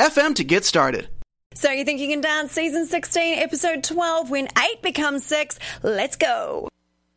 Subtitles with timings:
[0.00, 1.08] anchor.fm to get started.
[1.54, 5.58] So you think you can dance season 16, episode 12, when 8 becomes 6?
[5.82, 6.68] Let's go.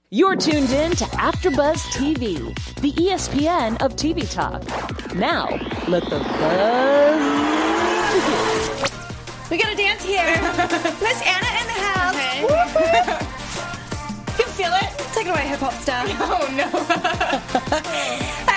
[0.10, 4.64] You're tuned in to AfterBuzz TV, the ESPN of TV talk.
[5.16, 5.48] Now,
[5.88, 7.24] let the buzz
[8.14, 8.90] begin.
[9.50, 10.24] We got to dance here.
[11.02, 12.16] Miss Anna in the house.
[12.16, 12.44] Okay.
[12.44, 13.30] Whoop, whoop.
[14.34, 14.90] You can feel it.
[15.14, 16.06] Take it away, hip hop star.
[16.08, 16.66] Oh no.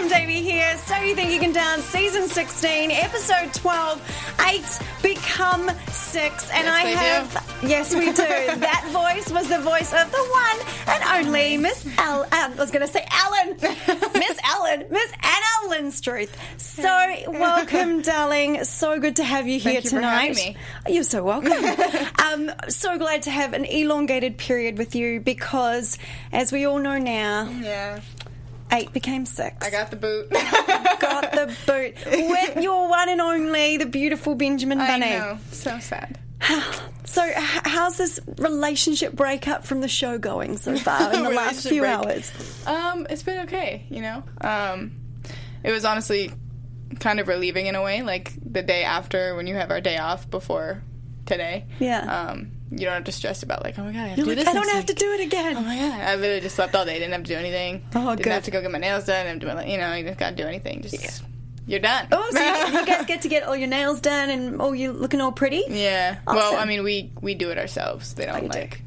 [0.00, 0.78] Kim Davey here.
[0.86, 1.84] So you think you can dance?
[1.84, 6.50] Season 16, episode 12, 8 become 6.
[6.52, 8.14] And Yes, I have Yes, we do.
[8.60, 12.86] that voice was the voice of the one and only Miss Al I was gonna
[12.86, 13.56] say Ellen.
[13.60, 14.86] Miss Ellen.
[14.90, 16.30] Miss Anna Linstruth.
[16.56, 18.64] So welcome, darling.
[18.64, 20.28] So good to have you here Thank you tonight.
[20.38, 20.56] having me.
[20.94, 21.52] You're so welcome.
[22.24, 25.98] um, so glad to have an elongated period with you because,
[26.32, 28.00] as we all know now, Yeah.
[28.72, 29.56] Eight became six.
[29.64, 30.30] I got the boot.
[31.00, 35.06] got the boot with your one and only, the beautiful Benjamin Bunny.
[35.14, 35.38] I know.
[35.52, 36.18] So sad.
[37.06, 41.80] So, how's this relationship breakup from the show going so far in the last few
[41.80, 41.90] break.
[41.90, 42.64] hours?
[42.68, 44.22] Um, it's been okay, you know.
[44.40, 44.92] Um,
[45.64, 46.30] it was honestly
[47.00, 49.98] kind of relieving in a way, like the day after when you have our day
[49.98, 50.84] off before
[51.26, 51.66] today.
[51.80, 52.28] Yeah.
[52.28, 54.34] Um, you don't have to stress about like, oh my god, I have You're to
[54.34, 54.48] do like, this.
[54.48, 55.56] I don't have to do it again.
[55.56, 56.00] Oh my god!
[56.00, 56.98] I literally just slept all day.
[56.98, 57.84] Didn't have to do anything.
[57.94, 58.32] Oh, Didn't good.
[58.32, 59.26] have to go get my nails done.
[59.26, 60.82] Didn't have to, you know, you just gotta do anything.
[60.82, 61.22] Just
[61.66, 62.08] you're done.
[62.10, 64.92] Oh, so you, you guys get to get all your nails done and all you
[64.92, 65.64] looking all pretty?
[65.68, 66.18] Yeah.
[66.26, 68.14] Well, I mean, we we do it ourselves.
[68.14, 68.58] They oh, don't you do.
[68.58, 68.82] like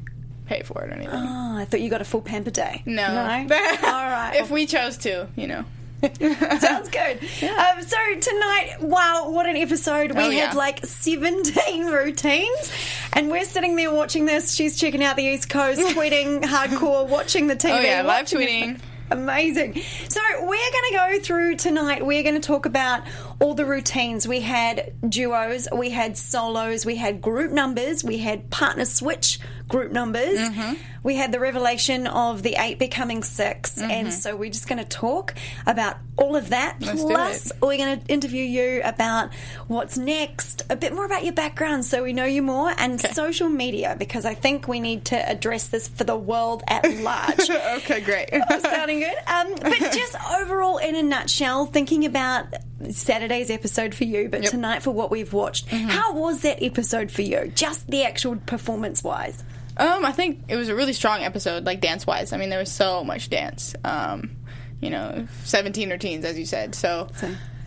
[0.46, 1.14] pay for it or anything.
[1.14, 2.82] Oh, I thought you got a full pamper day.
[2.86, 3.06] no.
[3.08, 3.22] No?
[3.24, 4.36] all right.
[4.36, 5.64] if we chose to, you know.
[6.60, 7.18] Sounds good.
[7.42, 10.12] Um, so tonight, wow, what an episode!
[10.12, 12.72] We Oh, had like seventeen routines,
[13.12, 14.54] and we're sitting there watching this.
[14.54, 17.78] She's checking out the East Coast, tweeting hardcore, watching the TV.
[17.78, 18.80] Oh yeah, live tweeting.
[19.10, 19.80] Amazing.
[20.08, 22.04] So we're going to go through tonight.
[22.04, 23.02] We're going to talk about
[23.40, 24.26] all the routines.
[24.26, 29.92] We had duos, we had solos, we had group numbers, we had partner switch group
[29.92, 30.38] numbers.
[30.38, 30.74] Mm-hmm.
[31.02, 34.88] We had the revelation of the eight becoming 6 and so we're just going to
[34.88, 35.34] talk
[35.66, 36.78] about all of that.
[36.78, 36.86] Mm-hmm.
[36.86, 39.34] Let's Plus, we're going to interview you about
[39.68, 43.48] what's next, a bit more about your background, so we know you more, and social
[43.50, 47.50] media because I think we need to address this for the world at large.
[47.50, 48.30] okay, great.
[48.60, 49.16] Sounding good.
[49.26, 52.46] Um, but just overall, in a nutshell, thinking about
[53.24, 54.50] Saturday's episode for you, but Yep.
[54.50, 57.50] tonight for what we've watched, how was that episode for you?
[57.54, 59.42] Just the actual performance wise.
[59.78, 62.34] Um, I think it was a really strong episode, like dance wise.
[62.34, 63.74] I mean, there was so much dance.
[63.82, 64.36] Um,
[64.82, 66.74] you know, seventeen routines, as you said.
[66.74, 67.08] So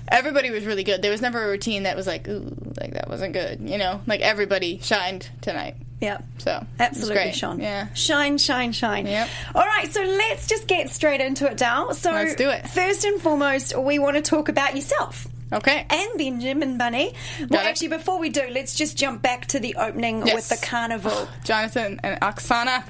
[0.08, 1.02] everybody was really good.
[1.02, 3.68] There was never a routine that was like, ooh, like that wasn't good.
[3.68, 5.76] You know, like everybody shined tonight.
[6.02, 6.24] Yep.
[6.38, 7.32] So Absolutely.
[7.34, 7.60] Sean.
[7.60, 7.92] Yeah.
[7.96, 9.08] Shine, shine, shine.
[9.08, 9.28] Yep.
[9.56, 11.96] All right, so let's just get straight into it, Dal.
[11.96, 12.70] So, Let's do it.
[12.70, 15.28] First and foremost, we want to talk about yourself.
[15.52, 15.86] Okay.
[15.90, 17.14] And Benjamin Bunny.
[17.50, 17.66] Well, it.
[17.68, 20.36] actually, before we do, let's just jump back to the opening Yes.
[20.36, 21.28] with the carnival.
[21.46, 22.84] Jonathan and Oksana,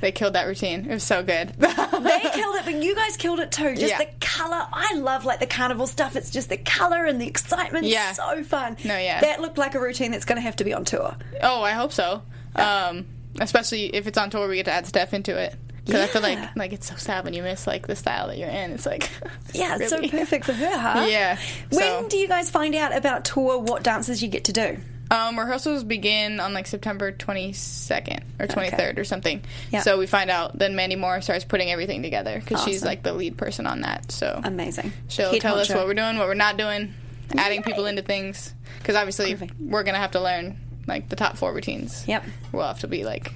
[0.00, 0.84] they killed that routine.
[0.88, 1.48] It was so good.
[1.58, 3.74] they killed it, but you guys killed it too.
[3.74, 3.98] Just Yeah.
[3.98, 4.64] the color.
[4.72, 6.14] I love like the carnival stuff.
[6.14, 7.84] It's just the color and the excitement.
[7.86, 8.12] Yeah.
[8.12, 8.76] so fun.
[8.84, 9.20] No, yeah.
[9.20, 11.16] that looked like a routine that's going to have to be on tour.
[11.42, 12.22] Oh, I hope so.
[12.54, 13.06] Um,
[13.40, 15.56] especially if it's on tour, we get to add stuff into it.
[15.84, 18.38] Because I feel like like it's so sad when you miss like the style that
[18.38, 18.72] you're in.
[18.72, 19.10] It's like
[19.52, 21.06] Yeah, it's so perfect for her, huh?
[21.08, 21.38] Yeah.
[21.70, 23.58] When so, do you guys find out about tour?
[23.58, 24.78] What dances you get to do?
[25.10, 29.42] um, rehearsals begin on like September 22nd or 23rd or something.
[29.70, 29.80] Yeah.
[29.82, 30.58] So we find out.
[30.58, 34.10] Then Mandy Moore starts putting everything together because she's like the lead person on that.
[34.10, 34.92] So Amazing.
[35.08, 36.94] she'll tell us what we're doing, what we're not doing,
[37.36, 38.54] adding people into things.
[38.78, 39.52] Because obviously Perfect.
[39.60, 42.04] we're gonna have to learn like the top four routines.
[42.08, 42.24] Yep.
[42.52, 43.32] We'll have to be like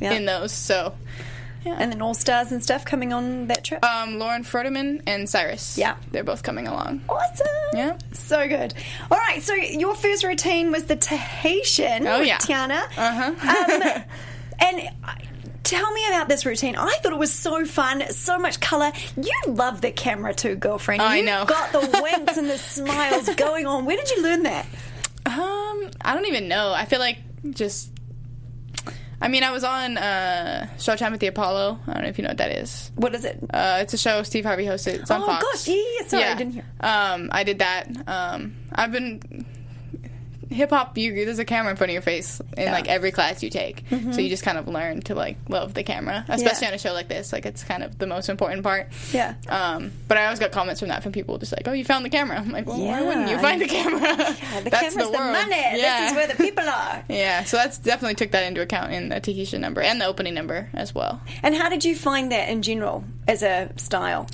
[0.00, 0.12] Yeah.
[0.12, 0.52] in those.
[0.52, 0.94] So.
[1.64, 3.84] And then all stars and stuff coming on that trip.
[3.84, 5.78] Um, Lauren Froderman and Cyrus.
[5.78, 5.96] Yeah.
[6.10, 7.02] They're both coming along.
[7.08, 7.46] Awesome.
[7.74, 7.98] Yeah.
[8.12, 8.74] So good.
[9.10, 9.42] All right.
[9.42, 12.06] So your first routine was the Tahitian.
[12.06, 12.38] Oh, yeah.
[12.38, 12.82] Tiana.
[12.96, 13.94] Uh-huh.
[13.94, 14.04] Um,
[14.60, 15.14] and uh,
[15.62, 16.76] tell me about this routine.
[16.76, 18.92] I thought it was so fun, so much color.
[19.16, 21.02] You love the camera too, girlfriend.
[21.02, 21.44] I you know.
[21.46, 23.84] got the winks and the smiles going on.
[23.84, 24.66] Where did you learn that?
[25.24, 26.72] Um, I don't even know.
[26.72, 27.18] I feel like
[27.50, 27.90] just
[29.22, 31.78] I mean, I was on uh, Showtime at the Apollo.
[31.86, 32.90] I don't know if you know what that is.
[32.96, 33.38] What is it?
[33.54, 34.94] Uh, it's a show Steve Harvey hosted.
[35.00, 35.44] It's on Oh, Fox.
[35.44, 36.64] gosh, yeah, yeah, sorry, I didn't hear.
[36.80, 37.86] Um, I did that.
[38.08, 39.46] Um, I've been
[40.52, 40.96] hip hop.
[40.98, 42.64] You there's a camera in front of your face in Yeah.
[42.64, 42.72] Mm-hmm.
[42.74, 45.82] like every class you take, so you just kind of learn to like love the
[45.82, 46.68] camera, especially Yeah.
[46.68, 47.32] on a show like this.
[47.32, 48.88] Like it's kind of the most important part.
[49.12, 49.34] Yeah.
[49.48, 52.04] Um, but I always got comments from that from people just like, "Oh, you found
[52.04, 55.10] the camera." I'm like, "Well, why wouldn't you find the camera?" Yeah, the That's camera's
[55.10, 55.32] the, world.
[55.32, 55.56] money.
[55.56, 56.00] Yeah.
[56.02, 57.04] This is where the people are.
[57.08, 60.34] Yeah, so that's definitely took that into account in the Tahitian number and the opening
[60.34, 61.20] number as well.
[61.42, 64.28] And how did you find that in general as a style?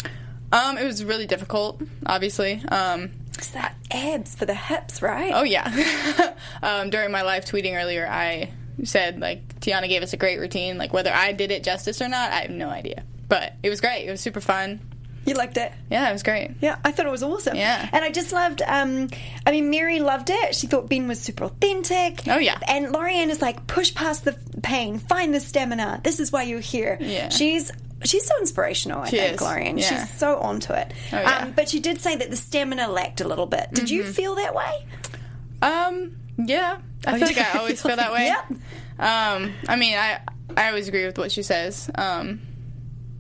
[0.53, 2.63] Um, it was really difficult, obviously.
[2.69, 5.33] Um, It's that abs for the hips, right?
[5.35, 6.35] oh yeah.
[6.63, 8.51] um, during my live tweeting earlier, I
[8.85, 10.79] said like Tiana gave us a great routine.
[10.79, 13.05] Like whether I did it justice or not, I have no idea.
[13.29, 14.07] But it was great.
[14.07, 14.81] It was super fun.
[15.27, 15.71] You liked it?
[15.91, 16.53] Yeah, it was great.
[16.63, 17.55] Yeah, I thought it was awesome.
[17.55, 17.87] Yeah.
[17.93, 19.11] And I just loved, um,
[19.45, 20.55] I mean, Mary loved it.
[20.55, 22.23] She thought Ben was super authentic.
[22.27, 22.59] Oh, yeah.
[22.67, 26.01] And Laurieann is like, push past the pain, find the stamina.
[26.03, 26.97] This is why you're here.
[26.99, 27.29] Yeah.
[27.29, 27.71] She's.
[28.05, 29.35] She's so inspirational, I She think,
[29.79, 29.91] is.
[29.91, 30.05] Yeah.
[30.07, 30.93] She's so onto it.
[31.13, 31.39] Oh, yeah.
[31.39, 33.69] um, but she did say that the stamina lacked a little bit.
[33.73, 33.95] Did Mm-hmm.
[33.95, 34.87] you feel that way?
[35.63, 36.79] Um, yeah.
[37.07, 38.27] I Oh, feel like I always feel that way.
[38.27, 38.51] Yep.
[39.01, 40.21] Um, I mean, I
[40.57, 41.91] I always agree with what she says.
[41.95, 42.41] Um,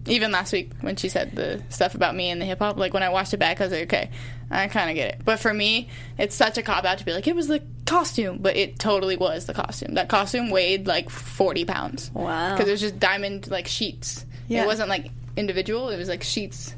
[0.07, 2.95] even last week when she said the stuff about me and the hip hop, like
[2.95, 4.11] when I watched it back, I was like, okay,
[4.51, 5.21] I kind of get it.
[5.25, 8.39] But for me, it's such a cop out to be like, it was the costume,
[8.41, 9.95] but it totally was the costume.
[9.95, 12.11] That costume weighed like forty pounds.
[12.15, 12.55] Wow.
[12.55, 14.25] Because it was just diamond like sheets.
[14.49, 14.65] Yeah.
[14.65, 15.91] It wasn't like individual.
[15.91, 16.75] It was like sheets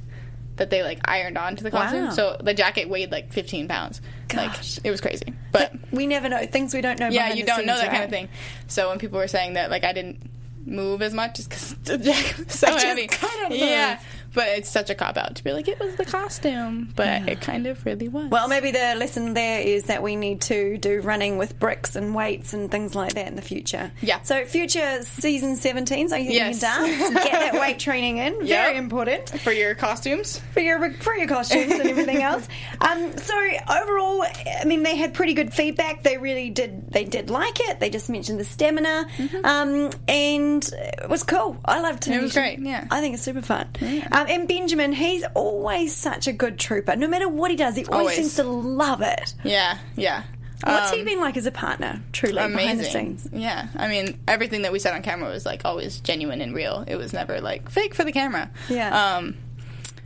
[0.57, 2.05] that they like ironed onto the costume.
[2.07, 2.11] Wow.
[2.11, 4.01] So the jacket weighed like fifteen pounds.
[4.29, 4.77] Gosh.
[4.79, 5.33] Like it was crazy.
[5.53, 6.45] But We never know.
[6.47, 7.15] Things we don't know about.
[7.15, 8.29] yeah, you don't know scenes, that kind of thing.
[8.67, 10.21] So when people were saying that, like I didn't
[10.67, 13.57] move as much, just because the jacket was so I just heavy.
[13.57, 14.01] yeah.
[14.35, 17.41] But it's such a cop out to be like it was the costume, but it
[17.41, 18.29] kind of really was.
[18.31, 22.15] Well, maybe the lesson there is that we need to do running with bricks and
[22.15, 23.91] weights and things like that in the future.
[24.01, 24.23] Yeah.
[24.23, 26.61] So future season 17, so you Yes.
[26.61, 28.35] can dance, get that weight training in.
[28.47, 28.77] Very Yep.
[28.77, 32.47] important for your costumes, for your for your costumes and everything else.
[32.83, 33.35] Um, so
[33.69, 36.03] overall, I mean, they had pretty good feedback.
[36.03, 36.91] They really did.
[36.91, 37.79] They did like it.
[37.79, 39.07] They just mentioned the stamina,
[39.45, 41.59] um, and it was cool.
[41.65, 42.11] I loved it.
[42.11, 42.19] Mm-hmm.
[42.21, 42.87] It was great, yeah.
[42.91, 43.69] I think it's super fun.
[44.13, 46.97] Um, and Benjamin, he's always such a good trooper.
[46.97, 48.17] No matter what he does, he always, Always.
[48.17, 49.35] seems to love it.
[49.45, 50.23] yeah, yeah.
[50.63, 52.03] What's Um, he been like as a partner?
[52.13, 53.19] Truly, behind the amazing.
[53.19, 53.29] scenes.
[53.33, 56.85] Yeah, I mean everything that we said on camera was like always genuine and real.
[56.87, 58.51] It was never like fake for the camera.
[58.69, 59.17] Yeah.
[59.17, 59.37] Um,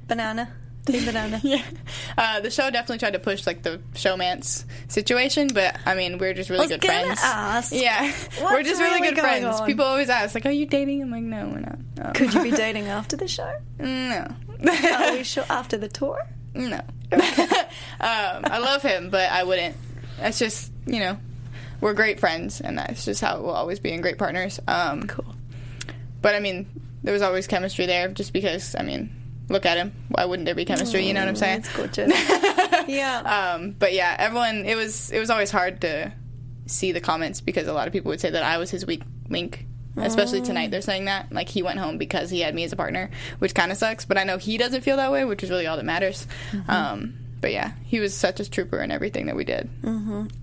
[0.06, 0.52] Banana,
[0.92, 1.40] banana.
[1.44, 1.62] yeah.
[2.16, 6.34] Uh, the show definitely tried to push like the showmance situation, but I mean we're
[6.34, 7.20] just really good friends.
[7.22, 8.02] ask, yeah,
[8.42, 9.44] we're just really, really good friends.
[9.44, 9.66] on?
[9.66, 12.42] People always ask like, "Are you dating?" I'm like, "No, we're not." Um, Could you
[12.42, 13.58] be dating after the show?
[13.78, 14.26] No.
[14.66, 16.20] Are we sure after the tour?
[16.54, 16.80] no.
[17.12, 17.20] um,
[18.00, 19.76] I love him, but I wouldn't.
[20.20, 21.18] That's just you know,
[21.80, 24.60] we're great friends, and that's just how we'll always be, and great partners.
[24.68, 25.34] Um, Cool.
[26.22, 26.66] But I mean,
[27.02, 29.10] there was always chemistry there, just because I mean,
[29.54, 29.94] look at him.
[30.08, 31.06] Why wouldn't there be chemistry?
[31.06, 31.62] you know what I'm saying?
[31.62, 32.12] That's gorgeous.
[32.88, 33.54] yeah.
[33.54, 34.66] Um, but yeah, everyone.
[34.66, 36.12] It was it was always hard to
[36.66, 39.02] see the comments because a lot of people would say that I was his weak
[39.30, 39.66] link.
[39.96, 42.76] Especially tonight, they're saying that like he went home because he had me as a
[42.76, 44.04] partner, which kind of sucks.
[44.04, 46.26] But I know he doesn't feel that way, which is really all that matters.
[46.66, 47.14] Um,
[47.44, 49.68] but yeah, he was such a trooper in everything that we did.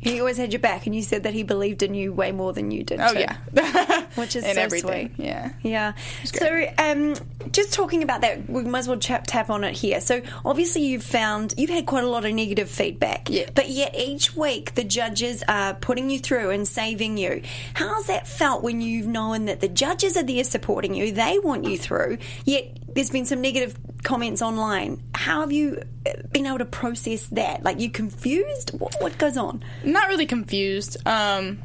[0.01, 2.53] He always had your back, and you said that he believed in you way more
[2.53, 2.99] than you did.
[3.01, 3.21] Oh too.
[3.21, 5.15] yeah, Which is in so everything.
[5.15, 5.25] sweet.
[5.25, 5.51] Yeah.
[5.63, 5.93] Yeah.
[6.25, 7.15] So, um,
[7.51, 9.99] just talking about that, we might as well tap, tap on it here.
[9.99, 13.31] So, obviously, you've found you've had quite a lot of negative feedback.
[13.31, 13.49] Yeah.
[13.55, 17.41] But yet, each week the judges are putting you through and saving you.
[17.73, 21.11] How's that felt when you've known that the judges are there supporting you?
[21.11, 22.19] They want you through.
[22.45, 25.01] Yet there's been some negative comments online.
[25.13, 27.63] How have you uh, been able to process that?
[27.63, 28.71] Like, you confused?
[28.71, 29.63] What, what goes on?
[29.83, 30.97] not really confused.
[31.07, 31.59] Um,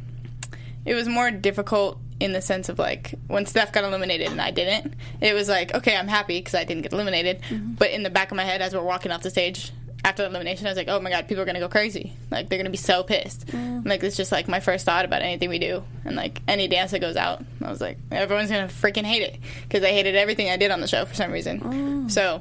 [0.84, 4.50] it was more difficult in the sense of like when Steph got eliminated and I
[4.50, 4.94] didn't.
[5.20, 7.42] It was like okay, I'm happy because I didn't get eliminated.
[7.78, 9.72] But in the back of my head, as we're walking off the stage
[10.06, 12.12] after the elimination, I was like, oh my god, people are gonna go crazy.
[12.30, 13.52] Like they're gonna be so pissed.
[13.52, 16.92] Like it's just like my first thought about anything we do, and like any dance
[16.92, 20.48] that goes out, I was like, everyone's gonna freaking hate it because I hated everything
[20.48, 22.08] I did on the show for some reason.
[22.08, 22.40] So.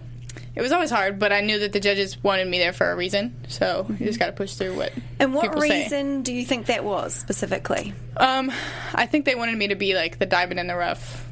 [0.53, 2.95] It was always hard, but I knew that the judges wanted me there for a
[2.95, 3.36] reason.
[3.50, 5.84] So you just got to push through what And what people say.
[5.84, 7.93] reason do you think that was specifically?
[8.15, 8.51] Um,
[8.93, 11.25] I think they wanted me to be like the diamond in the rough.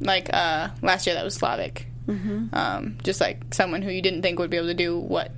[0.00, 1.84] Like uh, last year, that was Slavik.
[2.08, 2.52] Mm-hmm.
[2.52, 5.30] Um, just like someone who you didn't think would be able to do what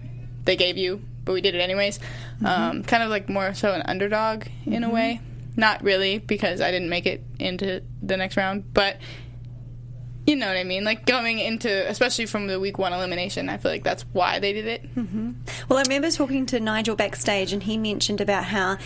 [0.46, 2.00] they gave you, but we did it anyways.
[2.44, 5.20] Um, kind of like more so an underdog in a way.
[5.56, 8.98] Not really because I didn't make it into the next round, but
[10.26, 10.84] you know what I mean?
[10.84, 14.52] Like going into, especially from the week one elimination, I feel like that's why they
[14.52, 14.84] did it.
[15.68, 18.78] Well, I remember talking to Nigel backstage, and he mentioned about how,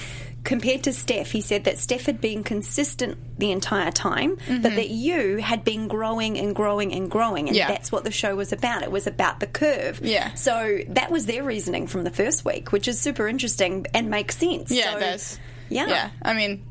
[0.44, 4.62] compared to Steph, he said that Steph had been consistent the entire time, Mm-hmm.
[4.62, 7.68] but that you had been growing and growing and growing, and Yeah.
[7.68, 8.82] that's what the show was about.
[8.82, 10.00] It was about the curve.
[10.02, 10.34] Yeah.
[10.34, 14.36] So that was their reasoning from the first week, which is super interesting and makes
[14.36, 14.70] sense.
[14.70, 15.38] Yeah, So- it does.
[15.68, 15.86] Yeah.
[15.88, 16.10] Yeah.
[16.22, 16.64] I mean,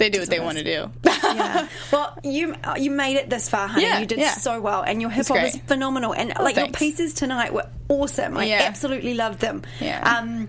[0.00, 0.90] they do what they want to do.
[1.04, 1.68] yeah.
[1.92, 3.84] Well, you you made it this far, honey.
[3.84, 4.32] Yeah, you did yeah.
[4.34, 6.12] so well, and your hip hop was phenomenal.
[6.14, 8.36] And like your pieces tonight were awesome.
[8.36, 8.62] I Yeah.
[8.62, 9.62] absolutely loved them.
[9.80, 10.00] Yeah.
[10.18, 10.48] Um,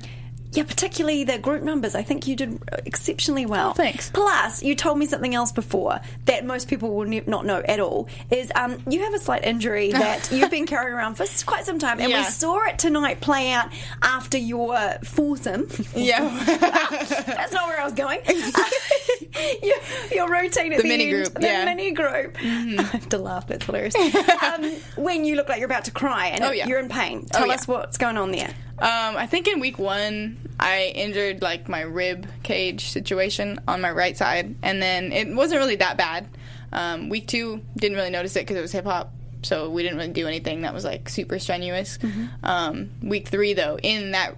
[0.53, 1.95] yeah, particularly the group numbers.
[1.95, 3.69] I think you did exceptionally well.
[3.69, 4.09] Oh, thanks.
[4.09, 7.79] Plus, you told me something else before that most people will ne- not know at
[7.79, 8.09] all.
[8.29, 11.79] Is um, you have a slight injury that you've been carrying around for quite some
[11.79, 13.69] time, and we saw it tonight play out
[14.01, 15.67] after your foursome.
[15.95, 16.19] yeah.
[16.45, 18.19] That's not where I was going.
[19.63, 19.77] your,
[20.11, 21.65] your routine at the, The mini end, group, the yeah.
[21.65, 21.75] Mm-hmm.
[21.77, 22.37] mini group.
[22.41, 23.47] I have to laugh.
[23.47, 23.95] That's hilarious.
[23.95, 26.67] um, when you look like you're about to cry and Oh, yeah.
[26.67, 27.53] you're in pain, tell yeah.
[27.53, 28.53] us what's going on there.
[28.81, 33.91] Um, I think in week one, I injured like my rib cage situation on my
[33.91, 36.27] right side, and then it wasn't really that bad.
[36.73, 39.97] Um, week two, didn't really notice it because it was hip hop, so we didn't
[39.99, 41.99] really do anything that was like super strenuous.
[42.43, 44.35] Um, week three, though, in that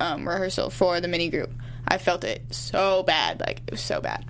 [0.00, 1.50] um, rehearsal for the mini group,
[1.86, 4.24] I felt it so bad, like it was so bad.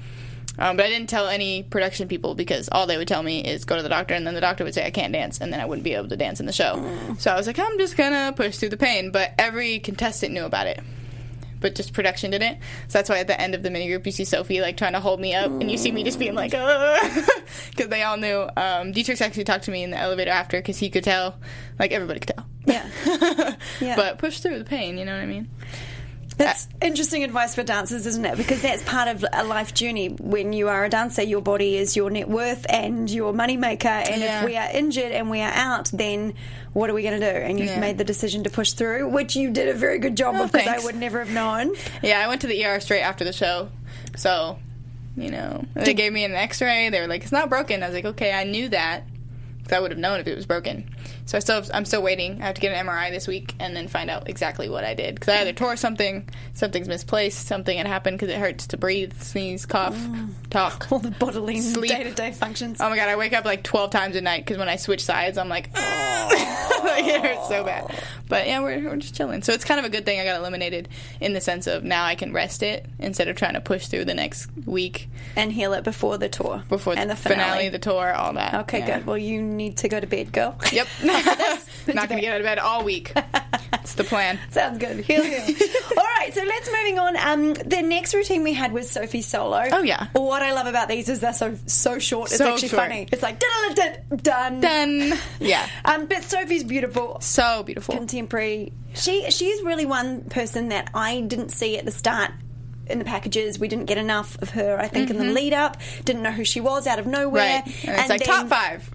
[0.58, 3.64] Um, but I didn't tell any production people because all they would tell me is
[3.64, 5.60] go to the doctor, and then the doctor would say I can't dance, and then
[5.60, 6.74] I wouldn't be able to dance in the show.
[7.18, 9.10] So I was like, I'm just gonna push through the pain.
[9.12, 10.80] But every contestant knew about it,
[11.60, 12.58] but just production didn't.
[12.88, 14.92] So that's why at the end of the mini group, you see Sophie like trying
[14.92, 17.28] to hold me up, and you see me just being like, because
[17.88, 18.46] they all knew.
[18.56, 21.36] Um, Dietrich actually talked to me in the elevator after because he could tell,
[21.78, 22.46] like everybody could tell.
[22.66, 22.88] Yeah.
[23.80, 23.96] Yeah.
[23.96, 25.48] But push through the pain, you know what I mean?
[26.44, 28.36] That's interesting advice for dancers, isn't it?
[28.36, 30.08] Because that's part of a life journey.
[30.08, 33.86] When you are a dancer, your body is your net worth and your moneymaker.
[34.10, 34.40] And Yeah.
[34.40, 36.34] if we are injured and we are out, then
[36.72, 37.38] what are we going to do?
[37.38, 37.80] And you've Yeah.
[37.80, 40.68] made the decision to push through, which you did a very good job of because
[40.68, 41.72] I would never have known.
[42.02, 43.68] Yeah, I went to the ER straight after the show.
[44.16, 44.58] So,
[45.16, 46.88] you know, they gave me an x ray.
[46.88, 47.82] They were like, it's not broken.
[47.82, 49.04] I was like, okay, I knew that.
[49.58, 50.88] Because I would have known if it was broken.
[51.32, 52.42] So I still, I'm still waiting.
[52.42, 54.92] I have to get an MRI this week and then find out exactly what I
[54.92, 55.14] did.
[55.14, 59.14] Because I either tore something, something's misplaced, something had happened because it hurts to breathe,
[59.14, 60.28] sneeze, cough, mm.
[60.50, 60.88] talk.
[60.92, 62.82] All the bodily day to day functions.
[62.82, 65.02] Oh my god, I wake up like 12 times a night because when I switch
[65.02, 65.72] sides, I'm like,
[66.82, 67.98] like it hurts so bad.
[68.28, 69.42] But yeah, we're, we're just chilling.
[69.42, 72.04] So it's kind of a good thing I got eliminated in the sense of now
[72.04, 75.72] I can rest it instead of trying to push through the next week and heal
[75.72, 76.62] it before the tour.
[76.68, 78.54] before and the the finale, the tour, all that.
[78.62, 78.98] Okay, Yeah.
[78.98, 79.06] good.
[79.06, 80.58] Well, you need to go to bed, girl.
[80.72, 80.88] Yep.
[81.94, 83.12] Not gonna get out of bed all week.
[83.14, 84.38] That's the plan.
[84.50, 85.00] Sounds good.
[85.00, 85.40] Heal, heal.
[85.98, 87.16] All right, so let's moving on.
[87.16, 89.64] Um, the next routine we had was Sophie solo.
[89.72, 90.06] Oh, yeah.
[90.12, 92.28] What I love about these is they're so so short.
[92.30, 92.82] It's So actually short.
[92.82, 93.08] funny.
[93.10, 94.60] It's like done.
[94.60, 95.14] Done.
[95.40, 95.68] Yeah.
[95.84, 97.96] Um, but Sophie's beautiful, So beautiful.
[97.96, 98.72] contemporary.
[98.94, 102.30] She she's really one person that I didn't see at the start.
[102.84, 104.76] In the packages, we didn't get enough of her.
[104.78, 107.62] I think in the lead up, didn't know who she was out of nowhere.
[107.62, 107.88] Mm-hmm.
[107.88, 107.88] Right.
[107.88, 108.90] And it's like then- top five.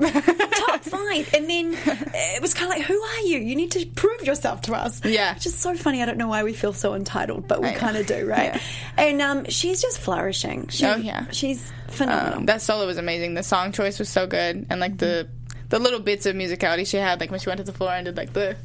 [0.67, 1.33] Top five.
[1.33, 1.77] And then
[2.13, 3.39] it was kind of like, who are you?
[3.39, 5.03] You need to prove yourself to us.
[5.03, 5.33] Yeah.
[5.33, 6.01] Which is so funny.
[6.01, 8.53] I don't know why we feel so entitled, but we kind of do, right?
[8.55, 8.61] Yeah.
[8.97, 10.67] And um, she's just flourishing.
[10.67, 11.25] She, Oh, yeah.
[11.31, 12.39] She's phenomenal.
[12.39, 13.33] Um, that solo was amazing.
[13.33, 15.27] The song choice was so good, and like the
[15.69, 18.05] the little bits of musicality she had, like when she went to the floor and
[18.05, 18.55] did like the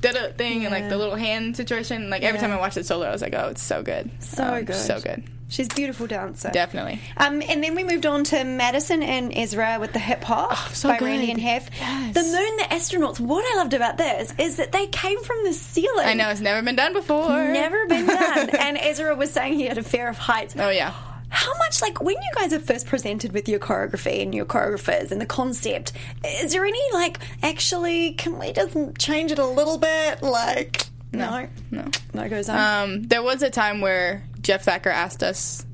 [0.00, 2.08] da da thing and like the little hand situation.
[2.10, 2.46] Like every Yeah.
[2.46, 4.74] time I watched it solo, I was like, oh, it's so good, So Um, good.
[4.76, 6.50] so good, she's a beautiful dancer.
[6.52, 7.00] definitely.
[7.16, 10.70] Um, and then we moved on to Madison and Ezra with the hip hop Oh,
[10.72, 11.06] so by good.
[11.06, 11.70] Randi and Hef.
[11.78, 12.14] Yes.
[12.14, 13.20] The moon, the astronauts.
[13.20, 16.06] What I loved about this is that they came from the ceiling.
[16.06, 17.28] I know it's never been done before.
[17.28, 18.50] Never been done.
[18.58, 20.54] and Ezra was saying he had a fear of heights.
[20.58, 20.92] Oh yeah.
[21.28, 25.10] How much, like, when you guys are first presented with your choreography and your choreographers
[25.10, 25.92] and the concept,
[26.24, 30.22] is there any, like, actually, can we just change it a little bit?
[30.22, 31.48] Like, no.
[31.70, 31.90] No.
[32.14, 32.58] No goes on.
[32.90, 35.64] Um, there was a time where Jeff Thacker asked us,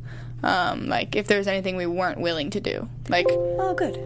[0.42, 2.88] um, like, if there was anything we weren't willing to do.
[3.08, 3.96] Like, oh, good.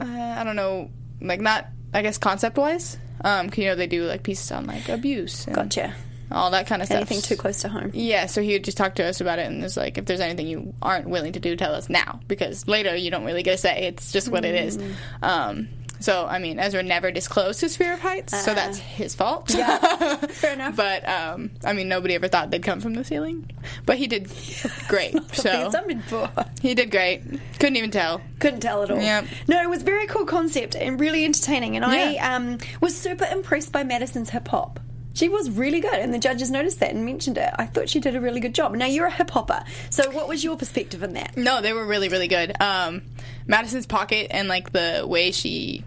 [0.00, 2.96] uh, I don't know, like not, I guess, concept wise.
[3.24, 5.92] Um, you know, they do like pieces on like abuse, and Gotcha.
[6.30, 6.98] all that kind of stuff.
[6.98, 7.90] Anything too close to home.
[7.92, 10.20] Yeah, so he would just talk to us about it and it's like, if there's
[10.20, 12.20] anything you aren't willing to do, tell us now.
[12.28, 13.88] Because later you don't really get to say.
[13.88, 14.78] It's just what it is.
[14.78, 14.94] Mm.
[15.22, 15.68] Um,
[16.00, 19.52] so, I mean, Ezra never disclosed his fear of heights, so that's his fault.
[19.54, 20.76] Yeah, fair enough.
[20.76, 23.50] but, um, I mean, nobody ever thought they'd come from the ceiling.
[23.86, 24.30] But he did
[24.88, 25.14] great.
[25.34, 26.30] so, Something something for.
[26.60, 27.22] he did great.
[27.58, 28.20] Couldn't even tell.
[28.38, 28.98] Couldn't tell at all.
[29.00, 29.26] Yep.
[29.48, 31.76] No, it was very cool concept and really entertaining.
[31.76, 34.80] And I um, was super impressed by Madison's hip hop.
[35.18, 37.50] She was really good, and the judges noticed that and mentioned it.
[37.58, 38.72] I thought she did a really good job.
[38.76, 41.36] Now you're a hip hopper, so what was your perspective on that?
[41.36, 42.52] No, they were really, really good.
[42.62, 43.02] Um,
[43.44, 45.82] Madison's pocket and like the way she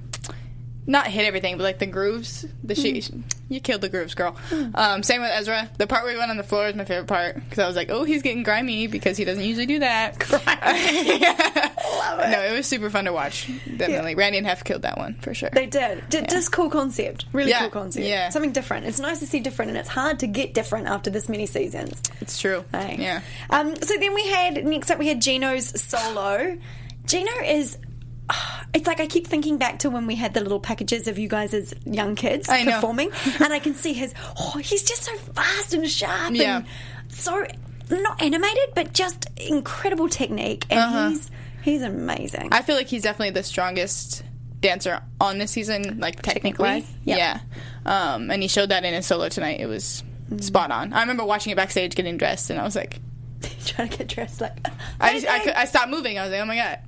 [0.88, 2.46] not hit everything, but like the grooves.
[2.64, 3.04] The she,
[3.50, 4.36] you killed the grooves, girl.
[4.74, 5.70] Um, same with Ezra.
[5.78, 7.76] The part where he went on the floor is my favorite part because I was
[7.76, 10.18] like, oh, he's getting grimy because he doesn't usually do that.
[10.42, 11.70] Yeah.
[12.22, 12.30] It.
[12.32, 13.50] No, it was super fun to watch.
[13.78, 15.50] Definitely, Randi and Hef killed that one for sure.
[15.52, 16.04] They did.
[16.10, 17.26] D- Just cool concept.
[17.34, 18.06] Really Yeah, cool concept.
[18.06, 18.30] yeah.
[18.30, 18.86] Something different.
[18.86, 22.02] It's nice to see different, and it's hard to get different after this many seasons.
[22.20, 22.64] it's true.
[22.74, 23.22] Yeah.
[23.50, 26.58] Um, so then we had next up we had Gino's solo.
[27.06, 27.78] Gino is.
[28.74, 31.28] It's like I keep thinking back to when we had the little packages of you
[31.28, 33.12] guys as young kids I performing,
[33.44, 34.14] and I can see his.
[34.40, 36.58] Oh, he's just so fast and sharp Yeah.
[36.60, 36.66] and
[37.10, 37.46] so
[37.90, 41.30] not animated, but just incredible technique, and he's
[41.64, 42.44] he's amazing.
[42.44, 42.60] Uh-huh.
[42.60, 44.24] I feel like he's definitely the strongest
[44.62, 46.86] dancer on this season, like technically.
[47.04, 47.18] Yep.
[47.18, 47.40] Yeah.
[47.86, 49.60] Um, and he showed that in his solo tonight.
[49.60, 50.38] It was Mm-hmm.
[50.40, 50.94] spot on.
[50.94, 53.02] I remember watching it backstage getting dressed, and I was like,
[53.66, 54.66] trying to get dressed like.
[54.98, 56.18] I, just, I, I stopped moving.
[56.18, 56.80] I was like, oh my god.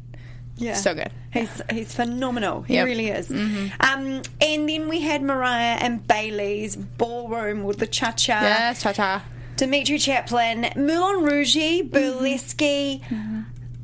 [0.56, 0.76] Yeah.
[0.76, 1.12] So good.
[1.32, 2.62] He's he's phenomenal.
[2.62, 2.86] He Yep.
[2.86, 3.30] really is.
[3.30, 3.68] Mm-hmm.
[3.80, 8.42] Um, and then we had Mariah and Bailey's ballroom with the cha cha.
[8.42, 9.24] Yes, cha cha.
[9.56, 11.88] Dmitry Chaplin, Moulin Rouge, mm-hmm.
[11.90, 12.58] Burlesque.
[12.58, 13.42] Mm-hmm.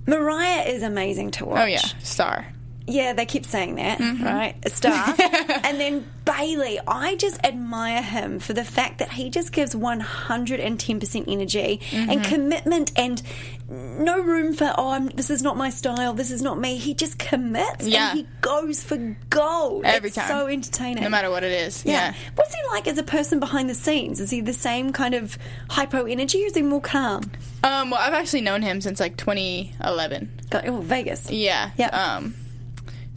[0.07, 1.59] Mariah is amazing to watch.
[1.61, 2.45] Oh yeah, star.
[2.89, 4.23] Yeah, they keep saying that, Mm-hmm.
[4.23, 4.55] right?
[4.63, 5.15] A star.
[5.63, 11.25] and then Bailey, I just admire him for the fact that he just gives 110%
[11.27, 12.09] energy Mm-hmm.
[12.09, 13.21] and commitment and
[13.69, 16.77] no room for, oh, I'm, this is not my style, this is not me.
[16.77, 18.09] He just commits Yeah.
[18.11, 18.97] and he goes for
[19.29, 19.85] gold.
[19.85, 20.27] Every It's time.
[20.27, 21.03] so entertaining.
[21.03, 21.85] No matter what it is.
[21.85, 21.91] Yeah.
[21.93, 22.13] Yeah.
[22.35, 24.19] What's he like as a person behind the scenes?
[24.19, 25.37] Is he the same kind of
[25.69, 27.21] hypo energy or is he more calm?
[27.63, 30.31] Um, well, I've actually known him since like 2011.
[30.49, 31.29] Got, oh, Vegas.
[31.29, 31.69] Yeah.
[31.77, 31.87] Yeah.
[31.89, 32.33] Um,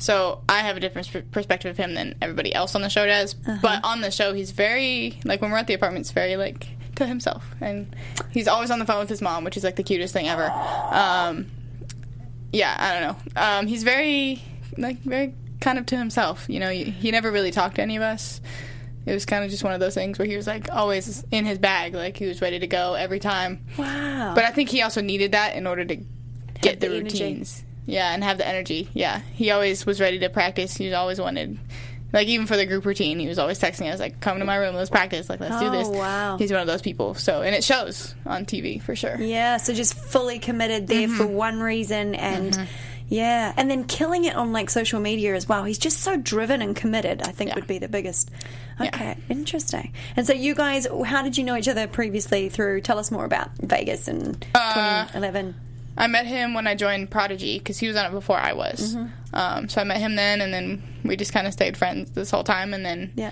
[0.02, 3.37] so I have a different perspective of him than everybody else on the show does.
[3.47, 3.59] Uh-huh.
[3.62, 6.66] But on the show, he's very like when we're at the apartment, it's very like
[6.97, 7.94] to himself, and
[8.32, 10.50] he's always on the phone with his mom, which is like the cutest thing ever.
[10.50, 11.47] Um,
[12.52, 13.40] yeah, I don't know.
[13.40, 14.42] Um, he's very
[14.76, 16.47] like very kind of to himself.
[16.49, 18.40] You know, he, he never really talked to any of us.
[19.06, 21.44] It was kind of just one of those things where he was like always in
[21.44, 23.64] his bag, like he was ready to go every time.
[23.78, 24.35] Wow.
[24.35, 25.97] But I think he also needed that in order to
[26.61, 27.62] get the the, routines.
[27.87, 28.89] Yeah, and have the energy.
[28.95, 30.77] Yeah, he always was ready to practice.
[30.77, 31.59] He was always wanted,
[32.12, 34.57] like even for the group routine, he was always texting us like, "Come to my
[34.57, 35.29] room, let's practice.
[35.29, 36.37] Like, let's do Oh, this." wow.
[36.39, 37.15] He's one of those people.
[37.15, 39.17] So, and it shows on TV for sure.
[39.21, 41.33] Yeah, so just fully committed there for Mm-hmm.
[41.35, 42.69] one reason and
[43.09, 45.65] yeah, and then killing it on like social media as well.
[45.65, 47.56] He's just so driven and committed, I think Yeah.
[47.56, 48.30] would be the biggest.
[48.80, 48.87] Yeah.
[48.89, 49.93] Okay, interesting.
[50.17, 53.25] And so you guys, how did you know each other previously through tell us more
[53.25, 55.54] about Vegas and Uh, 2011?
[55.97, 58.95] I met him when I joined Prodigy because he was on it before I was.
[58.95, 59.35] Mm-hmm.
[59.35, 62.31] Um, so I met him then, and then we just kind of stayed friends this
[62.31, 62.73] whole time.
[62.75, 63.31] And then Yeah.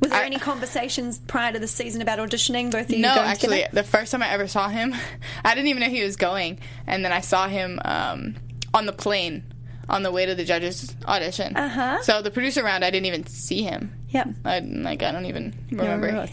[0.00, 2.70] Was there I- any conversations prior to the season about auditioning?
[2.70, 3.74] Both of you No, actually, together?
[3.74, 4.94] the first time I ever saw him,
[5.44, 8.34] I didn't even know he was going, and then I saw him um,
[8.74, 9.44] on the plane
[9.88, 11.56] on the way to the judges' audition.
[11.56, 12.00] Uh-huh.
[12.02, 13.92] So the producer round, I didn't even see him.
[14.10, 14.28] Yep.
[14.44, 16.06] I like I don't even remember.
[16.06, 16.32] remember.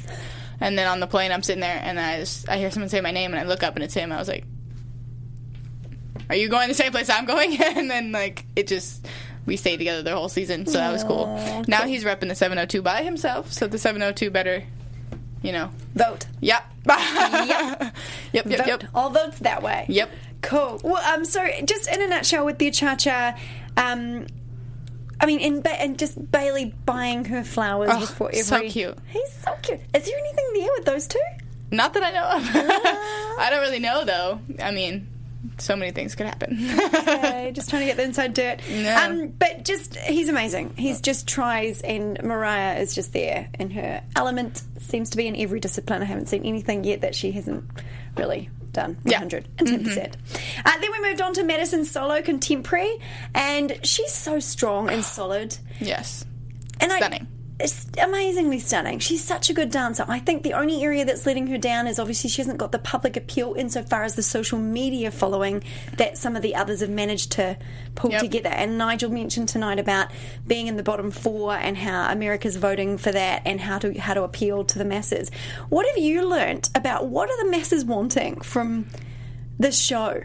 [0.61, 3.01] and then on the plane, I'm sitting there, and I just I hear someone say
[3.01, 4.11] my name, and I look up, and it's him.
[4.11, 4.45] I was like,
[6.29, 9.05] "Are you going the same place I'm going?" and then like it just.
[9.45, 11.27] We stayed together the whole season, so that was cool.
[11.69, 14.61] Now he's repping the 702 by himself, so the 702 better,
[15.41, 16.25] you know, Vote.
[16.41, 16.63] Yep.
[16.85, 17.47] yep.
[17.47, 17.93] Yep.
[18.33, 18.45] Yep.
[18.45, 18.67] Vote.
[18.67, 18.83] Yep.
[18.93, 19.85] All votes that way.
[19.87, 20.09] Yep.
[20.41, 20.81] Cool.
[20.83, 23.37] Well, um, so just in a nutshell, with the cha cha,
[23.77, 24.27] um,
[25.21, 28.43] I mean, and, ba- and just Bailey buying her flowers Oh, before every.
[28.43, 28.97] so cute.
[29.07, 29.79] He's so cute.
[29.93, 31.19] Is there anything there with those two?
[31.71, 32.43] Not that I know of.
[33.39, 34.41] I don't really know though.
[34.61, 35.07] I mean,
[35.57, 36.57] so many things could happen.
[37.17, 38.59] Okay, just trying to get the inside dirt.
[38.97, 40.73] Um, but just he's amazing.
[40.77, 45.35] He's just tries, and Mariah is just there, and her element seems to be in
[45.35, 46.01] every discipline.
[46.01, 47.63] I haven't seen anything yet that she hasn't
[48.17, 48.97] really done.
[49.05, 49.19] Yeah.
[49.19, 50.17] 110 percent.
[50.65, 52.97] Uh, then we moved on to Madison solo contemporary,
[53.33, 55.57] and she's so strong and solid.
[55.79, 56.25] yes.
[56.79, 57.27] And I- Stunning.
[57.59, 58.99] It's amazingly stunning.
[58.99, 60.05] She's such a good dancer.
[60.07, 62.77] I think the only area that's letting her down is obviously she hasn't got the
[62.77, 65.63] public appeal insofar as the social media following
[65.97, 67.57] that some of the others have managed to
[67.95, 68.21] pull Yep.
[68.21, 68.49] together.
[68.49, 70.09] And Nigel mentioned tonight about
[70.45, 74.13] being in the bottom four and how America's voting for that and how to how
[74.13, 75.31] to appeal to the masses.
[75.69, 78.85] What have you learnt about what are the masses wanting from
[79.57, 80.21] this show?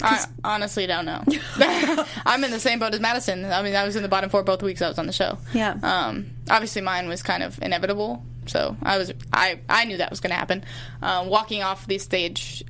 [0.00, 1.22] I honestly don't know.
[2.26, 3.44] I'm in the same boat as Madison.
[3.44, 5.38] I mean, I was in the bottom four both weeks I was on the show.
[5.52, 5.76] Yeah.
[5.82, 10.20] Um, obviously, mine was kind of inevitable, so I was I I knew that was
[10.20, 10.64] going to happen.
[11.00, 12.64] Um, walking off the stage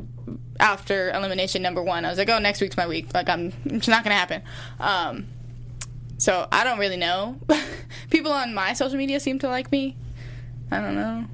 [0.61, 3.13] after elimination number one, I was like, oh, next week's my week.
[3.15, 4.43] Like, I'm it's not going to happen.
[4.79, 5.27] Um,
[6.19, 7.39] so I don't really know.
[8.11, 9.97] People on my social media seem to like me.
[10.71, 11.27] I don't know.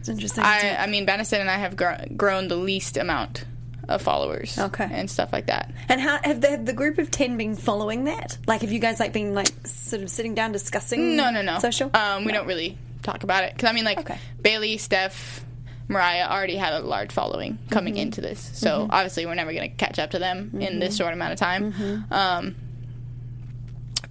[0.00, 0.44] It's interesting.
[0.44, 3.44] I I mean, Madison and I have gr- grown the least amount
[3.88, 4.58] of followers.
[4.58, 4.88] Okay.
[4.90, 5.70] And stuff like that.
[5.88, 8.36] and how have the, have the group of ten been following that?
[8.46, 11.16] Like, have you guys like been like sort of sitting down discussing?
[11.16, 11.58] No, no, no.
[11.58, 11.90] Social.
[11.94, 14.18] Um, we don't really talk about it because I mean, like Okay.
[14.42, 15.44] Bailey, Steph,
[15.88, 18.02] Mariah already had a large following coming Mm-hmm.
[18.02, 21.14] into this, so obviously we're never going to catch up to them in this short
[21.14, 21.72] amount of time.
[21.72, 22.12] Mm-hmm.
[22.12, 22.54] Um,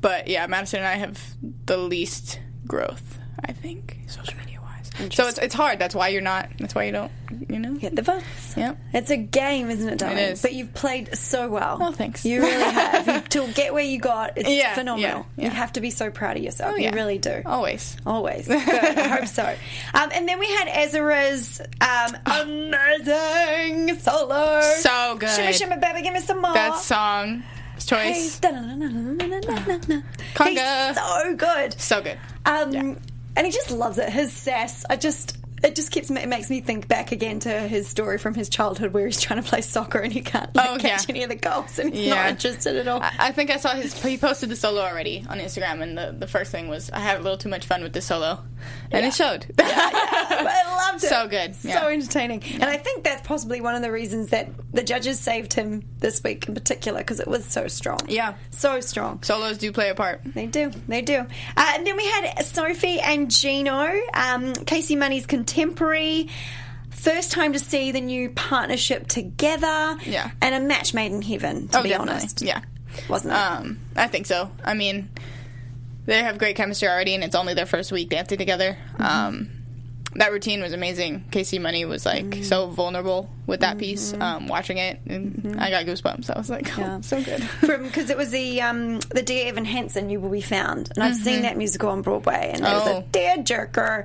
[0.02, 1.22] but yeah, Madison and I have
[1.66, 4.57] the least growth, I think, social media.
[5.12, 5.80] So it's it's hard.
[5.80, 6.50] That's why you're not.
[6.60, 7.12] That's why you don't.
[7.50, 7.74] You know.
[7.76, 8.56] Get the votes.
[8.58, 8.78] Yep.
[8.94, 10.18] It's a game, isn't it, darling?
[10.18, 10.42] is.
[10.42, 11.78] But you've played so well.
[11.82, 12.26] Oh, thanks.
[12.26, 13.08] You really have.
[13.08, 15.26] You, to get where you got, it's Yeah, phenomenal.
[15.36, 16.74] yeah, You have to be so proud of yourself.
[16.76, 17.42] Oh, You really do.
[17.46, 17.96] Always.
[18.06, 18.48] Always.
[18.48, 18.60] Good.
[18.68, 19.44] I hope so.
[19.94, 24.62] Um, and then we had Ezra's um, amazing solo.
[24.80, 25.30] So good.
[25.30, 26.54] Shimmy, shimmy, baby, give me some more.
[26.54, 27.44] That song
[27.76, 28.40] Hey, choice.
[28.40, 30.02] da-na-na-na-na-na-na-na.
[30.34, 30.88] Conga.
[30.88, 31.80] He's so good.
[31.80, 32.18] So good.
[32.46, 32.96] Um, Yeah.
[33.38, 34.10] And he just loves it.
[34.10, 35.38] His sass, I just.
[35.64, 38.94] It just keeps it makes me think back again to his story from his childhood
[38.94, 41.16] where he's trying to play soccer and he can't like, Oh, catch yeah.
[41.16, 43.02] any of the goals and he's not interested at all.
[43.02, 44.00] I, I think I saw his.
[44.04, 47.20] He posted the solo already on Instagram, and the, the first thing was I had
[47.20, 48.44] a little too much fun with the solo,
[48.92, 49.46] and it showed.
[49.60, 51.08] I loved it.
[51.18, 51.82] So good, yeah.
[51.82, 52.44] So entertaining.
[52.54, 56.24] And I think that's possibly one of the reasons that the judges saved him this
[56.24, 58.00] week in particular because it was so strong.
[58.08, 58.34] Yeah.
[58.50, 59.22] So strong.
[59.22, 60.22] Solos do play a part.
[60.26, 60.72] They do.
[60.88, 61.20] They do.
[61.56, 66.30] Uh, and then we had Sophie and Gino, um, Casey Money's contemporary.
[66.90, 69.98] First time to see the new partnership together.
[70.04, 70.32] Yeah.
[70.42, 72.14] And a match made in heaven, to oh, be definitely.
[72.14, 72.42] honest.
[72.42, 72.62] Yeah.
[73.08, 73.38] Wasn't it?
[73.38, 74.52] Um, I think so.
[74.64, 75.10] I mean,
[76.06, 78.78] they have great chemistry already, and it's only their first week dancing together.
[78.94, 79.04] Mm-hmm.
[79.04, 79.50] Um,
[80.16, 81.26] that routine was amazing.
[81.30, 82.42] Casey Money was like Mm-hmm.
[82.44, 84.14] so vulnerable with that piece.
[84.14, 86.32] Um, watching it, and I got goosebumps.
[86.34, 86.82] I was like, oh, Mm-hmm.
[86.82, 87.02] Yeah.
[87.02, 87.84] so good.
[87.84, 91.16] Because it was the um, the Dear Evan Hansen You Will Be Found, and I've
[91.16, 93.02] seen that musical on Broadway, and it was a Mm-hmm.
[93.04, 93.04] Oh.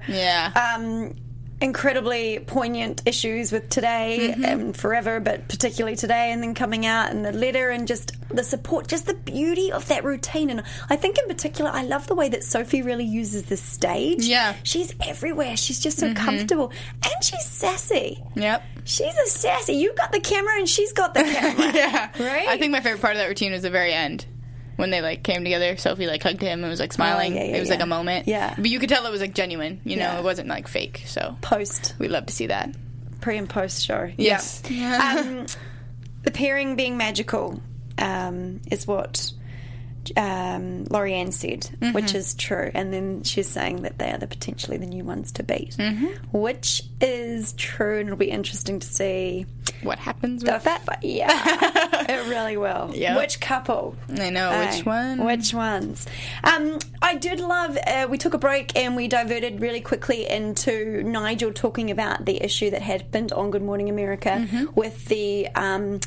[0.09, 0.74] Yeah.
[0.76, 1.14] Um,
[1.62, 3.92] incredibly poignant issues with today
[4.33, 4.44] Mm-hmm.
[4.44, 8.42] and forever, but particularly today, and then coming out and the letter and just the
[8.44, 10.51] support, just the beauty of that routine.
[10.51, 14.25] And I think in particular, I love the way that Sophie really uses the stage.
[14.27, 14.55] Yeah.
[14.64, 15.57] she's everywhere.
[15.57, 16.72] She's just so comfortable,
[17.05, 18.22] and she's sassy.
[18.37, 18.62] Yep.
[18.85, 19.75] She's a sassy.
[19.75, 21.72] You've got the camera, and she's got the camera.
[21.75, 22.11] yeah.
[22.18, 22.48] Right?
[22.48, 24.27] I think my favorite part of that routine was the very end.
[24.76, 27.32] When they like came together, Sophie like hugged him and was like smiling.
[27.35, 28.26] Oh, yeah, yeah, it was like a moment.
[28.26, 28.54] Yeah.
[28.56, 30.18] But you could tell it was like genuine, you know, Yeah.
[30.18, 31.02] it wasn't like fake.
[31.06, 32.74] So Post, we love to see that.
[33.20, 34.11] pre and post show.
[34.16, 34.62] Yes.
[34.70, 35.46] Um,
[36.22, 37.61] the pairing being magical
[37.98, 39.32] um, is what
[40.16, 41.92] um, Laurieann said, Mm-hmm.
[41.92, 42.70] which is true.
[42.74, 46.36] And then she's saying that they are the potentially the new ones to beat, Mm-hmm.
[46.36, 47.98] which is true.
[48.00, 49.46] And it'll be interesting to see
[49.82, 50.84] What happens the with that?
[50.84, 51.30] fa- Yeah,
[52.08, 52.90] it really will.
[52.94, 53.16] Yep.
[53.16, 53.96] Which couple?
[54.18, 54.66] I know Aye.
[54.74, 55.24] which one.
[55.24, 56.06] Which ones?
[56.44, 57.76] Um, I did love.
[57.86, 62.42] Uh, we took a break and we diverted really quickly into Nigel talking about the
[62.42, 64.64] issue that happened on Good Morning America Mm-hmm.
[64.74, 66.00] with the um,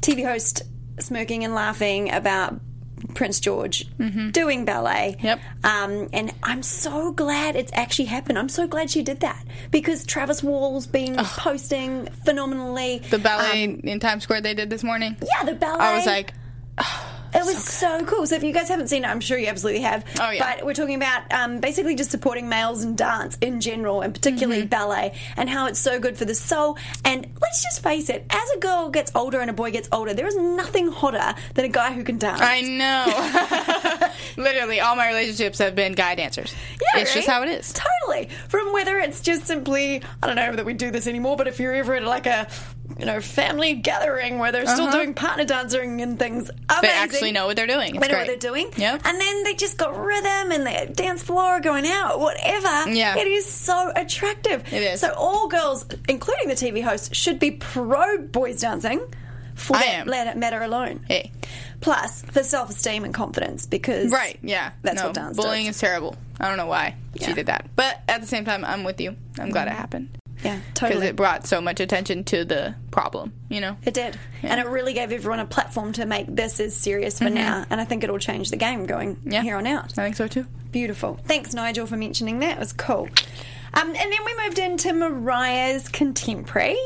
[0.00, 0.62] TV host
[0.98, 2.60] smirking and laughing about.
[3.14, 3.86] Prince George
[4.32, 5.16] doing ballet.
[5.18, 5.26] Mm-hmm.
[5.26, 5.40] Yep.
[5.64, 8.38] Um, and I'm so glad it's actually happened.
[8.38, 12.98] I'm so glad she did that because Travis Wall's been posting phenomenally.
[13.10, 15.16] the ballet in Times Square they did this morning.
[15.20, 15.84] Yeah, the ballet.
[15.84, 16.32] I was like,
[17.34, 18.26] It was so, cool.
[18.26, 20.04] So if you guys haven't seen it, I'm sure you absolutely have.
[20.20, 20.56] Oh, yeah.
[20.56, 24.62] But we're talking about um, basically just supporting males and dance in general, and particularly
[24.62, 24.68] Mm-hmm.
[24.68, 26.78] ballet, and how it's so good for the soul.
[27.04, 30.14] And let's just face it, as a girl gets older and a boy gets older,
[30.14, 32.40] there is nothing hotter than a guy who can dance.
[32.40, 34.00] I know.
[34.36, 36.54] Literally, all my relationships have been guy dancers.
[36.72, 37.72] Yeah, it's just how it is.
[37.72, 38.28] Totally.
[38.48, 41.58] From whether it's just simply, I don't know that we do this anymore, but if
[41.60, 42.48] you're ever at like a,
[42.98, 44.96] you know, family gathering where they're still Uh-huh.
[44.98, 46.80] doing partner dancing and things, amazing.
[46.82, 47.94] They actually know what they're doing.
[47.96, 48.70] It's they know what they're doing.
[48.76, 49.02] Yep.
[49.04, 52.90] And then they just got rhythm and the dance floor going out, whatever.
[52.90, 53.16] Yeah.
[53.16, 54.64] It is so attractive.
[54.72, 55.00] It is.
[55.00, 59.00] So all girls, including the TV host, should be pro boys dancing
[59.54, 60.38] for I that am.
[60.40, 61.04] matter alone.
[61.08, 61.32] Hey.
[61.80, 64.10] Plus, for self esteem and confidence, because.
[64.10, 64.72] Right, yeah.
[64.82, 65.76] That's no, what dance Bullying does.
[65.76, 66.16] is terrible.
[66.40, 67.26] I don't know why Yeah.
[67.28, 67.66] she did that.
[67.76, 69.16] But at the same time, I'm with you.
[69.38, 70.18] I'm glad it happened.
[70.44, 70.96] Yeah, totally.
[71.00, 73.76] Because it brought so much attention to the problem, you know?
[73.84, 74.18] It did.
[74.42, 77.64] And it really gave everyone a platform to make this as serious for now.
[77.70, 79.30] And I think it'll change the game going Mm-hmm.
[79.32, 79.42] Yeah.
[79.42, 79.92] here on out.
[79.96, 80.46] I think so too.
[80.72, 81.18] Beautiful.
[81.24, 82.56] Thanks, Nigel, for mentioning that.
[82.56, 83.08] It was cool.
[83.76, 86.76] Um, and then we moved into Mariah's contemporary.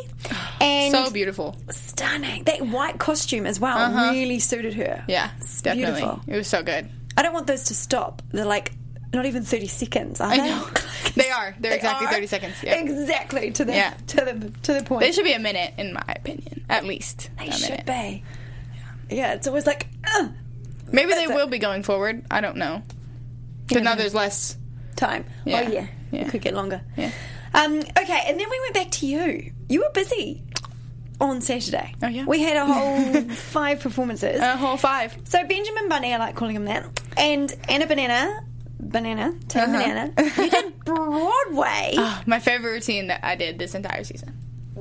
[0.60, 1.56] And So beautiful.
[1.70, 2.44] stunning.
[2.44, 4.94] That white costume as well really suited her.
[4.94, 5.02] Uh-huh.
[5.06, 6.00] Yeah, It's definitely.
[6.00, 6.20] Beautiful.
[6.26, 6.88] It was so good.
[7.16, 8.22] I don't want those to stop.
[8.32, 8.72] They're like
[9.12, 10.46] not even 30 seconds, are I they?
[10.48, 10.66] know.
[11.14, 11.54] They are.
[11.58, 12.12] They're exactly are?
[12.12, 12.74] 30 seconds, yeah.
[12.76, 13.94] Exactly to the, Yeah.
[14.08, 15.00] to the to the point.
[15.00, 16.64] They should be a minute, in my opinion.
[16.68, 17.30] At least.
[17.38, 17.86] They should minute.
[17.86, 19.16] be.
[19.16, 20.28] Yeah, it's always like, uh,
[20.92, 21.34] Maybe they That's it.
[21.34, 22.24] will be going forward.
[22.30, 22.82] I don't know.
[23.66, 24.56] Because now there's less.
[24.98, 25.24] Time.
[25.44, 25.64] Yeah.
[25.66, 26.20] Oh yeah, Yeah.
[26.22, 26.80] It could get longer.
[26.96, 27.10] Yeah.
[27.54, 29.52] Um, okay, and then we went back to you.
[29.70, 30.42] You were busy
[31.20, 31.94] on Saturday.
[32.02, 32.24] Oh, yeah.
[32.26, 34.38] We had a whole five performances.
[34.40, 35.16] A whole five.
[35.24, 36.84] so Benjamin Bunny, I like calling him that,
[37.16, 38.44] and Anna Banana,
[38.78, 39.72] Banana, Team Uh-huh.
[39.72, 40.12] Banana.
[40.42, 41.94] You did Broadway.
[42.26, 44.36] My favorite routine that I did this entire season.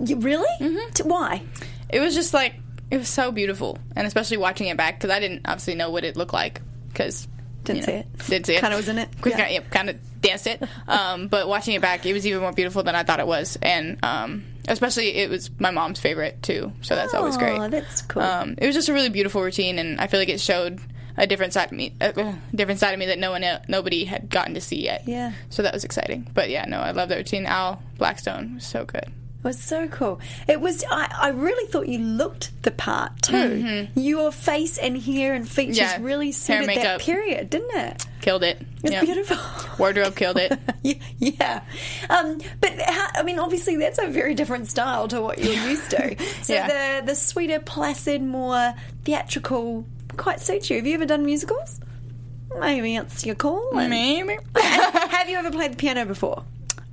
[0.05, 0.47] You- really?
[0.59, 0.91] Mm-hmm.
[0.93, 1.41] T- Why?
[1.89, 2.55] It was just like
[2.91, 6.03] it was so beautiful, and especially watching it back because I didn't obviously know what
[6.03, 7.27] it looked like because
[7.67, 8.07] Didn't see it.
[8.27, 8.61] Didn't see it.
[8.61, 9.09] Kinda was in it.
[9.21, 9.59] Quick, Yeah.
[9.69, 10.61] kind of danced it.
[10.87, 13.57] Um, but watching it back, it was even more beautiful than I thought it was,
[13.61, 16.71] and um, especially it was my mom's favorite too.
[16.81, 17.71] So that's always Aw, great.
[17.71, 18.21] that's cool.
[18.23, 20.79] Um, it was just a really beautiful routine, and I feel like it showed
[21.19, 24.29] a different side of me, a different side of me that no one, nobody had
[24.29, 25.03] gotten to see yet.
[25.07, 25.31] Yeah.
[25.49, 26.29] So that was exciting.
[26.33, 27.45] But yeah, no, I love that routine.
[27.47, 29.05] Al Blackstone was so good.
[29.39, 30.19] It was so cool.
[30.47, 30.83] It was.
[30.89, 33.87] I, I really thought you looked the part too.
[33.95, 36.01] Your face and hair and features Mm-hmm.
[36.03, 36.07] Yeah.
[36.07, 38.05] really suited that period, didn't it?
[38.19, 38.59] Killed it.
[38.83, 39.03] It's Yeah.
[39.05, 39.37] beautiful.
[39.79, 40.59] Wardrobe killed it.
[40.83, 41.61] yeah, yeah.
[42.09, 45.91] Um, but how, I mean, obviously, that's a very different style to what you're used
[45.91, 46.15] to.
[46.41, 46.99] So Yeah.
[47.01, 48.73] the the sweeter, placid, more
[49.05, 49.85] theatrical
[50.17, 50.77] quite suits you.
[50.77, 51.79] Have you ever done musicals?
[52.59, 53.71] Maybe it's your call.
[53.71, 54.37] Maybe.
[54.55, 56.43] Have you ever played the piano before?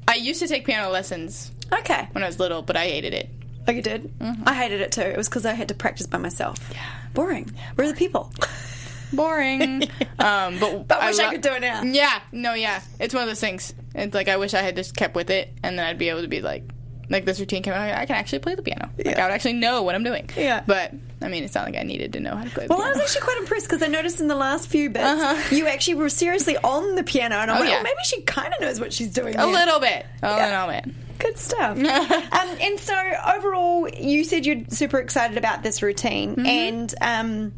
[0.08, 2.08] I used to take piano lessons Okay.
[2.12, 3.28] when I was little, but I hated it.
[3.66, 4.12] Oh, you did?
[4.44, 5.00] I hated it too.
[5.00, 6.58] It was because I had to practice by myself.
[6.70, 6.82] Yeah.
[7.14, 7.50] Boring.
[7.76, 8.30] We're the people.
[9.12, 9.82] Boring.
[10.18, 11.82] um, but But I wish I lo- could do it now.
[11.82, 12.82] Yeah, no, yeah.
[13.00, 13.72] It's one of those things.
[13.94, 16.22] It's like I wish I had just kept with it, and then I'd be able
[16.22, 16.64] to be like,
[17.10, 17.80] like this routine came out.
[17.82, 18.90] I can actually play the piano.
[18.96, 19.22] Like Yeah.
[19.22, 20.28] I would actually know what I'm doing.
[20.36, 20.62] Yeah.
[20.66, 22.82] But I mean, it's not like I needed to know how to play the Well,
[22.82, 25.54] I was actually quite impressed because I noticed in the last few bits Uh-huh.
[25.54, 27.78] you actually were seriously on the piano, and I'm Oh, like, yeah.
[27.80, 29.34] oh, maybe she kind of knows what she's doing.
[29.34, 29.46] a there.
[29.46, 30.06] little bit.
[30.22, 30.64] A Yeah.
[30.66, 30.94] little bit.
[31.18, 31.76] Good stuff.
[31.78, 32.94] um, and so
[33.36, 36.46] overall, you said you're super excited about this routine, Mm-hmm.
[36.46, 37.52] and um,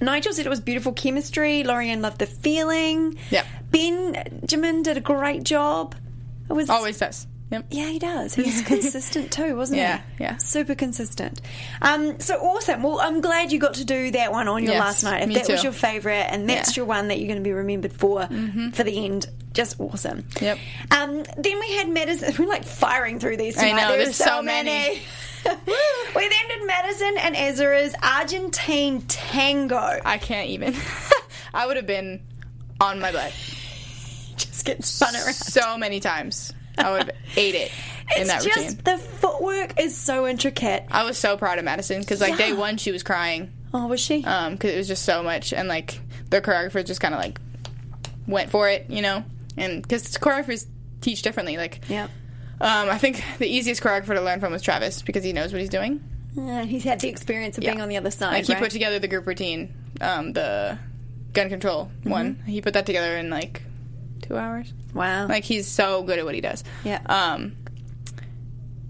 [0.00, 1.62] Nigel said it was beautiful chemistry.
[1.64, 3.18] Laurieann loved the feeling.
[3.30, 3.46] Yep.
[3.70, 5.94] Benjamin did a great job.
[6.48, 7.26] It was Always does.
[7.50, 7.66] Yep.
[7.70, 8.34] Yeah, he does.
[8.34, 10.24] He was consistent too, wasn't Yeah, he?
[10.24, 10.36] yeah.
[10.38, 11.40] Super consistent.
[11.80, 12.82] Um, so awesome.
[12.82, 15.28] Well, I'm glad you got to do that one on your Yes, last night.
[15.28, 16.62] If that was your favourite and that's Yeah.
[16.72, 16.78] Mm-hmm.
[16.80, 18.26] your one that you're going to be remembered for
[18.72, 20.24] for the end, just awesome.
[20.40, 20.58] Yep.
[20.90, 22.34] Um, then we had Madison.
[22.38, 24.70] We're like firing through these I know, There there's so, so many.
[24.70, 25.00] many.
[26.16, 30.00] we then did Madison and Ezra's Argentine tango.
[30.04, 30.74] I can't even.
[31.54, 32.22] I would have been
[32.80, 33.32] on my butt
[34.36, 35.32] Just get spun around.
[35.34, 36.52] so many times.
[36.78, 37.70] I would have ate it
[38.16, 38.80] in It's that just routine.
[38.84, 40.84] the footwork is so intricate.
[40.90, 44.00] I was so proud of Madison because like day one she was crying Oh, was
[44.00, 44.24] she?
[44.24, 47.38] um because it was just so much and like the choreographers just kind of like
[48.26, 49.24] went for it you know
[49.56, 50.66] and because choreographers
[51.00, 52.04] teach differently like yeah.
[52.60, 55.60] um I think the easiest choreographer to learn from was Travis because he knows what
[55.60, 56.00] he's doing
[56.38, 58.32] Uh, he's had the experience of being on the other side.
[58.32, 58.62] like he right?
[58.62, 60.78] put together the group routine um the
[61.32, 62.10] gun control Mm-hmm.
[62.10, 63.62] one he put that together in like
[64.22, 65.28] two hours wow.
[65.28, 67.00] like he's so good at what he does Yeah.
[67.06, 67.56] um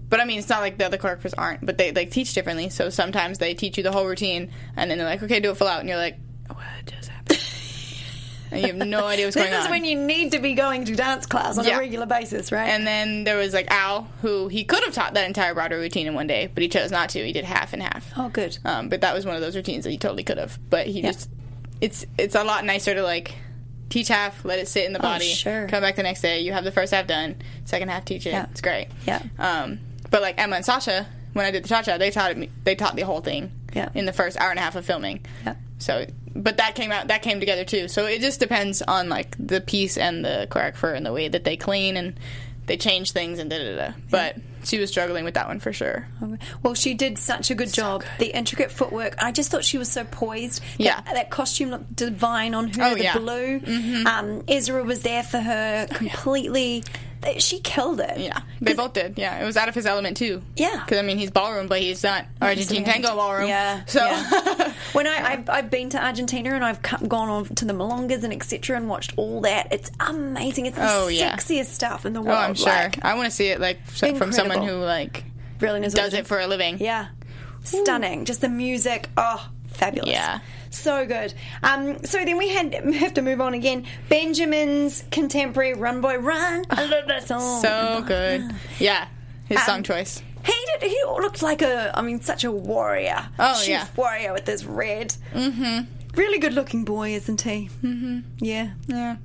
[0.09, 2.69] but I mean, it's not like the other choreographers aren't, but they like teach differently.
[2.69, 5.57] So sometimes they teach you the whole routine, and then they're like, "Okay, do it
[5.57, 6.15] full out," and you're like,
[6.47, 7.41] "What just happened?"
[8.51, 9.53] and you have no idea what's going on.
[9.53, 11.75] this is when you need to be going to dance class on Yeah.
[11.75, 12.69] a regular basis, right?
[12.69, 16.07] and then there was like Al, who he could have taught that entire Broadway routine
[16.07, 17.25] in one day, but he chose not to.
[17.25, 18.09] He did half and half.
[18.15, 18.57] oh, good.
[18.63, 20.57] Um, but that was one of those routines that he totally could have.
[20.69, 21.11] But he Yeah.
[21.11, 21.29] just,
[21.81, 23.35] it's it's a lot nicer to like
[23.89, 25.67] teach half, let it sit in the body, Oh, sure.
[25.67, 26.41] come back the next day.
[26.41, 28.31] You have the first half done, second half teach it.
[28.31, 28.47] Yeah.
[28.51, 28.87] It's great.
[29.05, 29.21] Yeah.
[29.39, 32.49] Um, but like Emma and Sasha, when I did the cha cha, they taught me.
[32.63, 33.51] They taught the whole thing.
[33.73, 33.89] Yeah.
[33.93, 35.25] In the first hour and a half of filming.
[35.45, 35.55] Yeah.
[35.77, 37.09] So, but that came out.
[37.09, 37.87] That came together too.
[37.87, 41.43] So it just depends on like the piece and the choreographer and the way that
[41.43, 42.19] they clean and
[42.65, 43.93] they change things and da da da.
[44.09, 46.07] But she was struggling with that one for sure.
[46.63, 48.03] Well, she did such a good job.
[48.19, 49.15] The intricate footwork.
[49.21, 50.61] I just thought she was so poised.
[50.61, 51.01] That- Yeah.
[51.13, 52.83] That, costume looked divine on her.
[52.83, 53.17] Oh, the yeah.
[53.17, 53.61] blue.
[54.05, 56.83] Um, Ezra was there for her completely.
[57.39, 58.19] She killed it.
[58.19, 59.17] Yeah, they both did.
[59.17, 60.43] Yeah, it was out of his element too.
[60.55, 60.83] Yeah.
[60.85, 63.47] because I mean he's ballroom, but he's not Argentine tango ballroom.
[63.47, 63.83] Yeah.
[63.85, 64.71] so yeah.
[64.93, 68.23] when I, I've, I've been to Argentina and I've come, gone on to the Milongas
[68.23, 68.77] and etc.
[68.77, 70.67] and watched all that, it's amazing.
[70.67, 71.35] It's the Oh, yeah.
[71.35, 72.35] sexiest stuff in the world.
[72.35, 72.49] oh, world.
[72.49, 72.67] I'm sure.
[72.71, 74.81] Like, I want to see it like so- from someone Incredible.
[74.81, 75.23] who like
[75.59, 76.77] really knows does it for a living.
[76.79, 77.07] Yeah.
[77.63, 78.25] Stunning.
[78.25, 79.09] Just the music.
[79.17, 80.09] Oh, fabulous.
[80.11, 80.39] Yeah.
[80.69, 81.33] So good.
[81.63, 83.85] Um, so then we had have to move on again.
[84.09, 86.65] Benjamin's contemporary Run Boy Run.
[86.69, 87.61] I love that song.
[87.61, 88.49] So good.
[88.79, 89.07] Yeah,
[89.45, 90.21] his Um, song choice.
[90.45, 90.89] He did.
[90.89, 91.91] He looked like a.
[91.97, 93.27] I mean, such a warrior.
[93.39, 93.87] Oh, Chief yeah.
[93.95, 95.13] warrior with his red.
[95.33, 95.85] Mm-hmm.
[96.15, 97.69] Really good looking boy, isn't he?
[97.83, 98.19] Mm-hmm.
[98.39, 98.71] Yeah.
[98.87, 99.17] Yeah.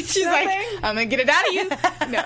[0.06, 0.48] She's like?
[0.82, 1.70] I'm gonna get it out of you.
[2.10, 2.22] No,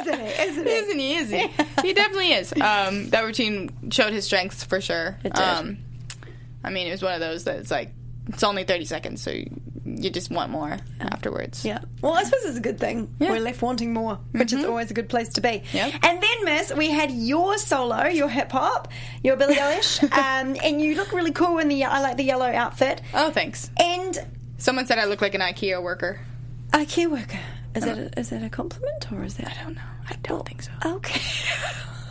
[0.00, 0.42] Isn't he?
[0.42, 0.72] Isn't he?
[0.72, 1.14] isn't he?
[1.16, 1.48] Is he?
[1.82, 2.52] He definitely is.
[2.52, 5.16] Um, that routine showed his strengths for sure.
[5.24, 5.38] It did.
[5.42, 5.78] Um,
[6.64, 7.90] I mean, it was one of those that it's like
[8.28, 9.50] it's only 30 seconds, so you,
[9.84, 11.64] you just want more afterwards.
[11.64, 11.80] Yeah.
[12.00, 13.14] Well, I suppose it's a good thing.
[13.20, 13.30] Yeah.
[13.30, 15.62] We're left wanting more, which is always a good place to be.
[15.72, 15.94] Yep.
[16.02, 18.88] And then, Miss, we had your solo, your hip hop,
[19.22, 21.84] your Billie Eilish, um, and you look really cool in the.
[21.84, 23.02] I like the yellow outfit.
[23.12, 23.70] Oh, thanks.
[23.78, 24.18] And
[24.56, 26.18] Someone said I look like an IKEA worker.
[26.74, 27.40] IKEA worker.
[27.74, 29.48] Is that a, is that a compliment or is that?
[29.58, 29.80] I don't know.
[30.08, 30.70] I don't think so.
[30.84, 31.20] Okay.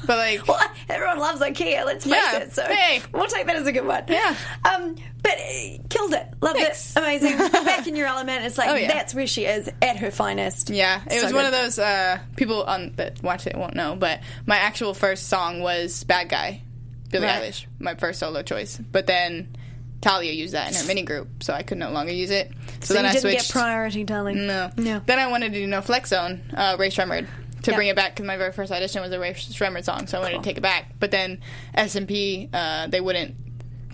[0.06, 1.86] But like, Well, everyone loves IKEA.
[1.86, 2.39] Let's face Yeah.
[2.39, 2.54] it.
[2.54, 3.02] So Hey.
[3.13, 4.04] we'll take that as a good one.
[4.10, 4.36] Yeah.
[4.65, 6.28] Um, but uh, killed it.
[6.41, 6.93] Loved Thanks.
[6.93, 6.99] it.
[6.99, 7.38] Amazing.
[7.63, 8.43] Back in your element.
[8.43, 8.89] It's like Oh, yeah.
[8.89, 10.71] that's where she is at her finest.
[10.71, 11.54] yeah, it So was one good.
[11.54, 13.95] of those uh, people on that watch it won't know.
[13.97, 16.63] But my actual first song was "Bad Guy,"
[17.10, 17.41] Billie Right.
[17.41, 18.76] Eilish, my first solo choice.
[18.78, 19.56] But then
[20.03, 22.51] Talia used that in her mini group, so I could no longer use it.
[22.81, 23.47] So, So then you I didn't switched.
[23.47, 24.45] get priority, darling.
[24.45, 24.69] No.
[24.77, 25.01] No.
[25.05, 27.25] Then I wanted to do No Flex Zone, uh, Rae Sremmurd,
[27.63, 30.17] to bring it back because my very first audition was a Rae Sremmurd song, so
[30.17, 30.43] I wanted Cool.
[30.43, 30.91] to take it back.
[30.99, 31.39] But then
[31.73, 33.35] S&P, uh, they wouldn't,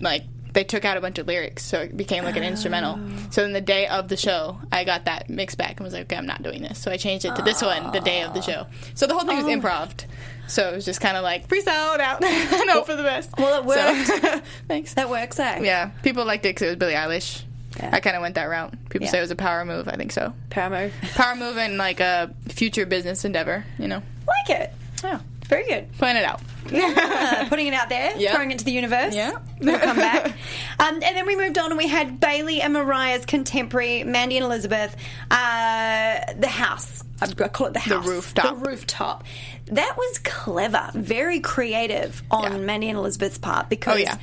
[0.00, 2.98] like, they took out a bunch of lyrics, so it became like an instrumental.
[3.00, 3.16] Oh.
[3.30, 6.02] So then the day of the show, I got that mixed back and was like,
[6.06, 6.76] okay, I'm not doing this.
[6.80, 8.66] So I changed it to this one the day of the show.
[8.94, 9.48] So the whole thing was Oh.
[9.48, 9.92] improv.
[10.50, 13.30] So it was just kind of like freestyle it out and hope for the best.
[13.38, 14.94] Well, it So- thanks.
[14.94, 15.60] That works, eh?
[15.62, 17.42] yeah, people liked it because it was Billie Eilish.
[17.78, 17.90] Yeah.
[17.92, 18.72] I kind of went that route.
[18.90, 19.10] People Yeah.
[19.12, 19.86] say it was a power move.
[19.88, 20.92] I think so Power move.
[21.14, 23.64] power move and like a future business endeavor.
[23.78, 24.72] You know, like it.
[25.04, 25.92] yeah, Very good.
[25.98, 26.40] plan it out.
[27.48, 28.32] Putting it out there, Yeah.
[28.34, 29.14] throwing it to the universe.
[29.14, 29.38] Yeah.
[29.60, 30.26] We'll come back.
[30.78, 34.44] Um, and then we moved on and we had Bailey and Mariah's contemporary, Mandy and
[34.44, 34.94] Elizabeth,
[35.30, 37.02] uh, The House.
[37.22, 38.06] I call it The House.
[38.06, 38.58] rooftop.
[38.60, 39.24] The Rooftop.
[39.66, 42.58] That was clever, very creative on Yeah.
[42.58, 44.16] Mandy and Elizabeth's part because Oh, yeah.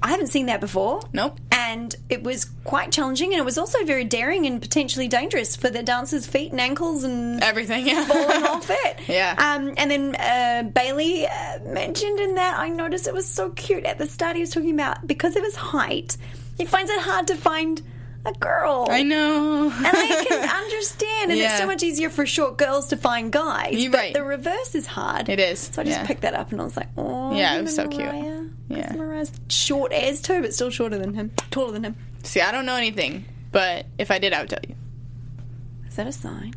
[0.00, 1.00] I haven't seen that before.
[1.12, 1.38] Nope.
[1.50, 5.70] And it was quite challenging and it was also very daring and potentially dangerous for
[5.70, 7.84] the dancers' feet and ankles and Everything.
[7.86, 8.04] Yeah.
[8.06, 8.98] falling off it.
[9.08, 9.34] Yeah.
[9.36, 13.84] Um, and then uh, Bailey uh, mentioned in that I noticed it was so cute
[13.86, 14.36] at the start.
[14.36, 16.16] He was talking about because of his height,
[16.56, 17.82] he finds it hard to find
[18.28, 18.86] a girl.
[18.90, 19.70] I know.
[19.76, 23.74] And I can understand, and it's so much easier for short girls to find guys.
[23.74, 24.14] You're but right.
[24.14, 25.28] the reverse is hard.
[25.28, 26.06] It is, So I just yeah.
[26.06, 28.04] picked that up, and I was like, oh, Yeah, it was so cute.
[28.04, 28.44] Mariah.
[28.68, 28.88] Yeah.
[28.88, 31.96] 'Cause Mariah's short as too, but still shorter than him, taller than him.
[32.22, 34.74] See, I don't know anything, but if I did, I would tell you.
[35.88, 36.54] Is that a sign?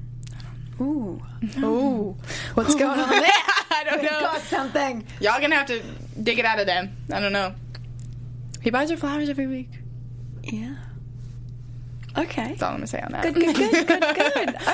[0.81, 1.21] Ooh,
[1.59, 2.15] ooh,
[2.55, 3.21] what's going on there?
[3.71, 4.19] I don't We've know.
[4.19, 5.05] got something.
[5.19, 5.81] Y'all gonna have to
[6.21, 6.95] dig it out of them.
[7.13, 7.53] I don't know.
[8.61, 9.69] He buys her flowers every week.
[10.43, 10.75] Yeah.
[12.17, 12.47] Okay.
[12.49, 13.23] That's all I'm gonna say on that.
[13.23, 14.55] Good, good, good, good, good.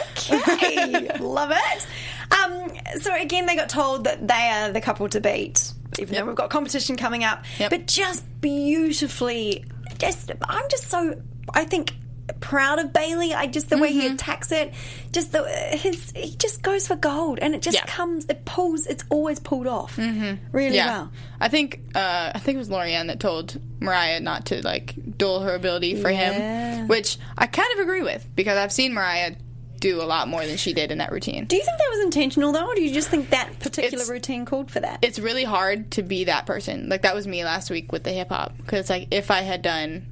[0.50, 1.88] Okay, love it.
[2.34, 6.24] Um, so again, they got told that they are the couple to beat, even Yep.
[6.24, 7.44] though we've got competition coming up.
[7.60, 7.70] Yep.
[7.70, 9.64] But just beautifully,
[10.00, 11.22] just I'm just so
[11.54, 11.94] I think
[12.40, 13.34] proud of Bailey.
[13.34, 14.00] I just the way Mm-hmm.
[14.02, 14.74] he attacks it,
[15.12, 17.86] just the his he just goes for gold, and it just Yeah.
[17.86, 20.74] comes, it pulls, it's always pulled off really Mm-hmm.
[20.74, 21.12] yeah, well.
[21.40, 25.42] I think uh, I think it was Laurieann that told Mariah not to like duel
[25.42, 26.76] her ability for Yeah.
[26.80, 29.36] him, which I kind of agree with because I've seen Mariah
[29.80, 31.46] do a lot more than she did in that routine.
[31.46, 34.10] Do you think that was intentional though, or do you just think that particular It's-
[34.10, 35.00] routine called for that?
[35.04, 36.90] it's really hard to be that person.
[36.90, 39.62] Like that was me last week with the hip hop because like if I had
[39.62, 40.08] done,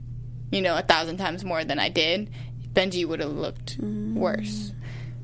[0.56, 2.30] you know, a thousand times more than I did,
[2.74, 4.14] Benji would have looked mm.
[4.14, 4.72] worse.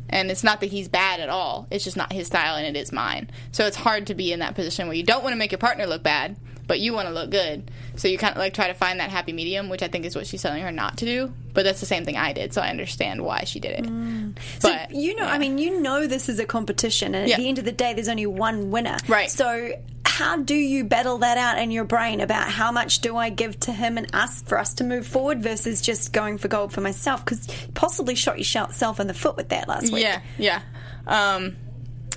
[0.10, 1.67] And it's not that he's bad at all.
[1.72, 3.30] It's just not his style and it is mine.
[3.54, 5.60] So it's hard to be in that position where you don't want to make your
[5.60, 6.36] partner look bad,
[6.67, 7.72] but you want to look good.
[7.96, 10.15] So you kind of like try to find that happy medium, which I think is
[10.15, 11.34] what she's telling her not to do.
[11.54, 13.86] But that's the same thing I did, so I understand why she did it.
[13.86, 14.38] Mm.
[14.60, 15.32] So But you know, yeah.
[15.34, 17.38] I mean, you know, this is a competition, and at Yeah.
[17.38, 18.98] the end of the day, there's only one winner.
[19.08, 19.30] Right.
[19.30, 19.74] So
[20.12, 23.58] how do you battle that out in your brain about how much do I give
[23.62, 26.82] to him and us for us to move forward versus just going for gold for
[26.82, 27.24] myself?
[27.24, 30.04] Because you possibly shot yourself in the foot with that last week.
[30.04, 30.62] Yeah, yeah.
[31.08, 31.56] Um,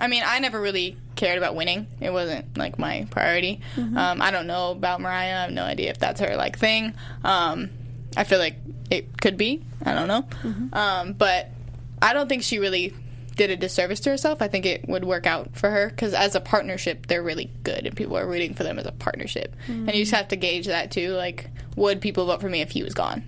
[0.00, 1.86] I mean, I never really cared about winning.
[2.00, 3.60] It wasn't like my priority.
[3.96, 5.38] Um, I don't know about Mariah.
[5.38, 6.94] I have no idea if that's her like thing.
[7.22, 7.70] Um,
[8.16, 8.56] I feel like
[8.90, 9.62] it could be.
[9.84, 10.26] I don't know.
[10.72, 11.48] Um, but
[12.02, 12.92] I don't think she really
[13.36, 14.40] did a disservice to herself.
[14.42, 17.86] I think it would work out for her because as a partnership, they're really good
[17.86, 19.54] and people are rooting for them as a partnership.
[19.66, 21.12] And you just have to gauge that too.
[21.12, 23.24] Like, would people vote for me if he was gone?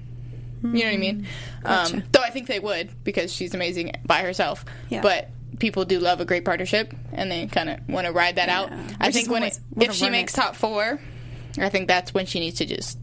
[0.62, 1.26] You know what I mean?
[1.64, 4.64] Um, though I think they would because she's amazing by herself.
[4.88, 5.02] Yeah.
[5.02, 8.48] But people do love a great partnership and they kind of want to ride that
[8.48, 8.72] out.
[8.72, 11.00] I Which is think when it, if she makes top four,
[11.58, 12.98] I think that's when she needs to just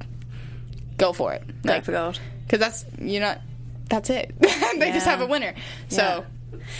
[0.98, 1.44] go for it.
[1.63, 2.20] Go for gold.
[2.46, 3.42] Because that's you're not.
[3.89, 4.34] That's it.
[4.39, 5.54] they just have a winner.
[5.89, 6.26] So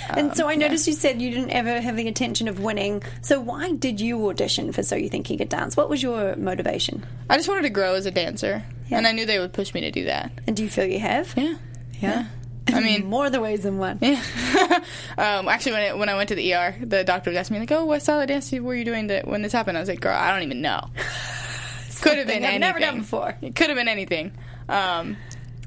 [0.10, 0.68] And so I Um, yeah.
[0.68, 3.04] noticed you said you didn't ever have the intention of winning.
[3.22, 5.76] So why did you audition for So You Think You Could Dance?
[5.78, 7.06] What was your motivation?
[7.30, 8.98] I just wanted to grow as a dancer, Yeah.
[8.98, 10.32] and I knew they would push me to do that.
[10.48, 11.34] And do you feel you have?
[11.38, 11.56] Yeah.
[12.02, 12.26] Yeah.
[12.68, 14.00] I mean, More the ways than one.
[14.02, 14.22] Yeah.
[15.18, 17.60] um, actually, when, it, when I went to the ER, the doctor was asking me
[17.62, 19.90] like, "Oh, what style of dance were you doing that, when this happened?" I was
[19.90, 20.90] like, "Girl, I don't even know.
[22.02, 22.60] Could have been I've anything.
[22.62, 23.36] never done before.
[23.42, 24.34] It could have been anything.
[24.68, 25.16] Um,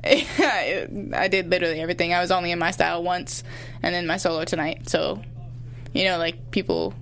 [1.14, 2.14] I did literally everything.
[2.14, 3.42] I was only in my style once,
[3.82, 4.88] and then my solo tonight.
[4.88, 5.22] So,
[5.92, 6.94] you know, like people,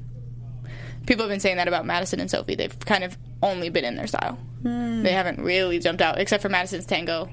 [1.06, 2.54] people have been saying that about Madison and Sophie.
[2.54, 4.38] They've kind of only been in their style.
[4.62, 5.02] Hmm.
[5.02, 7.28] They haven't really jumped out, except for Madison's tango.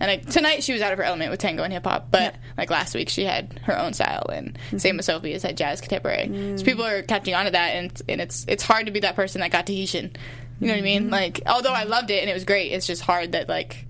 [0.00, 2.34] And like, tonight she was out of her element with tango and hip hop, but
[2.58, 4.78] like last week she had her own style, and mm-hmm.
[4.78, 6.26] same with Sophie is had jazz contemporary.
[6.26, 6.64] So mm.
[6.64, 9.40] people are catching on to that, and and it's it's hard to be that person
[9.42, 10.16] that got Tahitian.
[10.60, 11.02] You know what I mean?
[11.04, 11.12] Mm-hmm.
[11.12, 13.86] Like, although I loved it and it was great, it's just hard that like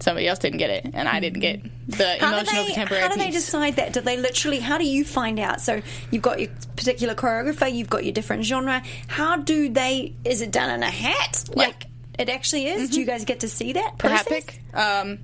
[0.00, 3.02] somebody else didn't get it and I didn't get the How do emotional they, contemporary
[3.02, 3.34] how do they piece.
[3.46, 3.92] decide that?
[3.92, 4.58] Do they literally?
[4.60, 5.60] How do you find out?
[5.60, 5.80] So
[6.10, 8.82] you've got your particular choreographer, you've got your different genre.
[9.08, 10.14] How do they?
[10.24, 11.44] Is it done in a hat?
[11.54, 11.86] Like
[12.18, 12.90] it actually is.
[12.90, 14.46] Do you guys get to see that process?
[14.74, 15.18] Um,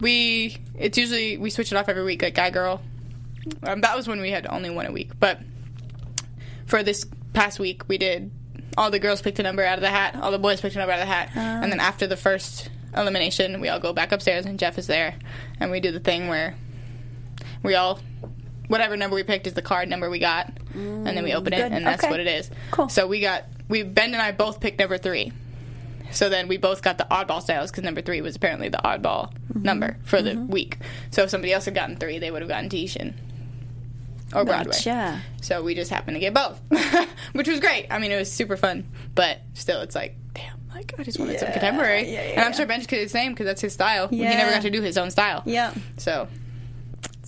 [0.00, 2.82] we it's usually we switch it off every week, like guy girl.
[3.62, 5.40] Um, that was when we had only one a week, but
[6.66, 7.04] for this
[7.34, 8.30] past week we did
[8.76, 10.78] all the girls picked a number out of the hat, all the boys picked a
[10.78, 14.12] number out of the hat, and then after the first elimination, we all go back
[14.12, 15.14] upstairs and Jeff is there,
[15.60, 16.54] and we do the thing where
[17.62, 18.00] we all
[18.68, 21.56] whatever number we picked is the card number we got, and then we open it,
[21.58, 21.72] good.
[21.72, 22.10] and that's Okay.
[22.10, 22.50] what it is.
[22.70, 22.88] Cool.
[22.88, 25.32] So we got we Ben and I both picked number three.
[26.10, 29.32] So then we both got the oddball styles because number three was apparently the oddball
[29.54, 29.62] Mm-hmm.
[29.62, 30.78] number for the week.
[31.10, 33.14] So if somebody else had gotten three, they would have gotten Tahitian
[34.34, 34.72] or Broadway.
[34.72, 35.20] Gotcha.
[35.42, 36.60] So we just happened to get both,
[37.32, 37.86] which was great.
[37.90, 40.16] I mean, it was super fun, but still, it's like,
[40.74, 42.12] like I just wanted some contemporary.
[42.12, 42.56] yeah, and I'm yeah.
[42.56, 44.08] sure Ben's could the same because that's his style.
[44.08, 45.42] He never got to do his own style.
[45.46, 45.72] Yeah.
[45.96, 46.28] So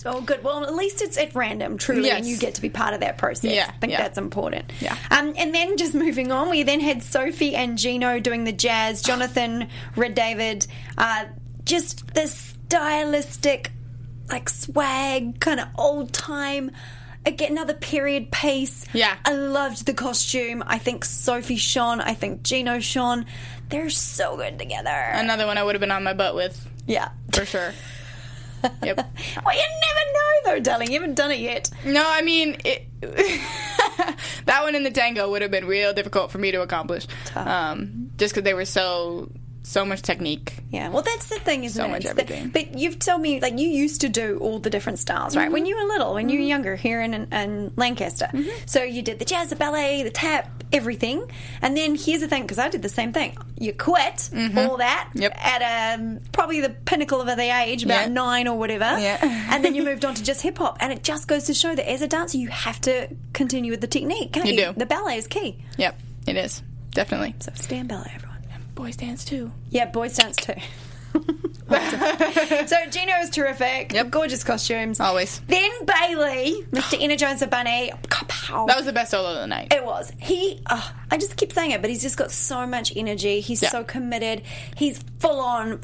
[0.07, 0.43] Oh, good.
[0.43, 3.17] Well, at least it's at random, truly, and you get to be part of that
[3.17, 3.53] process.
[3.53, 4.01] Yeah, I think yeah.
[4.01, 4.71] that's important.
[4.79, 4.95] Yeah.
[5.11, 9.01] Um, and then just moving on, we then had Sophie and Gino doing the jazz,
[9.01, 10.67] Jonathan, Redavid,
[10.97, 11.25] uh,
[11.65, 13.71] just this stylistic,
[14.29, 16.71] like swag, kind of old time.
[17.27, 18.85] Again, another period piece.
[18.93, 19.17] Yeah.
[19.25, 20.63] I loved the costume.
[20.65, 21.99] I think Sophie shone.
[21.99, 23.25] I think Gino shone.
[23.67, 24.89] They're so good together.
[24.89, 27.09] another one I would have been on my butt with yeah.
[27.33, 27.73] for sure.
[28.81, 28.97] yep.
[29.45, 30.87] Well, you never know, though, darling.
[30.87, 31.69] You haven't done it yet.
[31.85, 32.87] No, I mean it,
[34.45, 38.09] that one in the tango would have been real difficult for me to accomplish, um,
[38.17, 39.29] just because they were so
[39.67, 40.53] so much technique.
[40.71, 41.91] Yeah, well, that's the thing, isn't So it?
[41.91, 42.49] much It's everything.
[42.49, 45.51] but you've told me, like, you used to do all the different styles, right?
[45.51, 45.67] When mm-hmm.
[45.67, 46.49] you were little, when you were mm-hmm.
[46.49, 48.29] younger here in, in Lancaster.
[48.31, 48.49] Mm-hmm.
[48.65, 51.29] So you did the jazz, the ballet, the tap, everything.
[51.61, 53.37] And then here's the thing, because I did the same thing.
[53.59, 55.33] You quit all that Yep.
[55.35, 58.97] at um, probably the pinnacle of the age, about nine or whatever.
[58.99, 59.17] Yeah.
[59.53, 60.77] and then you moved on to just hip hop.
[60.79, 63.81] And it just goes to show that as a dancer, you have to continue with
[63.81, 64.53] the technique, can't you?
[64.53, 64.73] You do.
[64.77, 65.61] The ballet is key.
[65.77, 67.35] Yep, it is definitely.
[67.39, 68.26] So stand ballet, everyone.
[68.77, 69.51] Boys dance too.
[69.71, 70.53] Yeah, boys dance too.
[71.69, 73.91] So Gino is terrific.
[73.91, 74.09] Yep.
[74.09, 75.01] Gorgeous costumes.
[75.01, 75.39] Always.
[75.47, 76.97] Then Bailey, Mr.
[77.01, 77.91] Energizer Bunny.
[78.03, 78.67] Kapow.
[78.67, 79.73] That was the best solo of the night.
[79.73, 80.11] It was.
[80.17, 83.41] He, oh, I just keep saying it, but he's just got so much energy.
[83.41, 83.69] He's Yeah.
[83.69, 84.43] so committed.
[84.77, 85.81] He's full on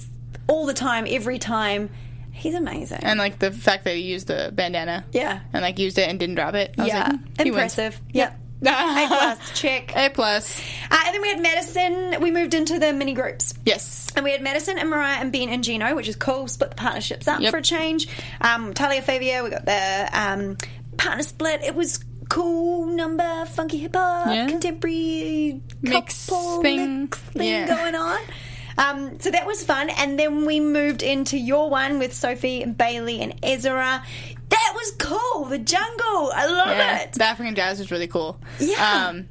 [0.47, 1.89] all the time, every time.
[2.31, 2.99] He's amazing.
[3.01, 5.03] And like the fact that he used the bandana.
[5.11, 5.41] Yeah.
[5.51, 6.75] And like used it and didn't drop it.
[6.77, 6.99] I was yeah.
[7.09, 7.77] like, hmm, he wins.
[7.77, 8.01] Impressive.
[8.13, 8.39] Yep.
[9.03, 9.93] A plus, check.
[9.95, 10.59] A plus.
[10.89, 12.21] Uh, and then we had Madison.
[12.21, 13.53] We moved into the mini groups.
[13.65, 14.11] Yes.
[14.15, 16.47] And we had Madison and Mariah and Ben and Gino, which is cool.
[16.47, 17.51] Split the partnerships up Yep.
[17.51, 18.07] for a change.
[18.41, 20.57] Um, Talia Favia, we got the um,
[20.97, 21.63] partner split.
[21.63, 24.47] It was cool number, funky hip hop, Yeah.
[24.47, 27.01] contemporary Mix couple thing.
[27.01, 27.67] mix thing Yeah.
[27.67, 28.19] going on.
[28.77, 32.77] Um, so that was fun, and then we moved into your one with Sophie and
[32.77, 34.03] Bailey and Ezra.
[34.49, 35.45] That was cool.
[35.45, 37.13] The jungle, I love Yeah, it.
[37.13, 38.39] the African jazz was really cool.
[38.59, 39.07] Yeah.
[39.09, 39.29] Um,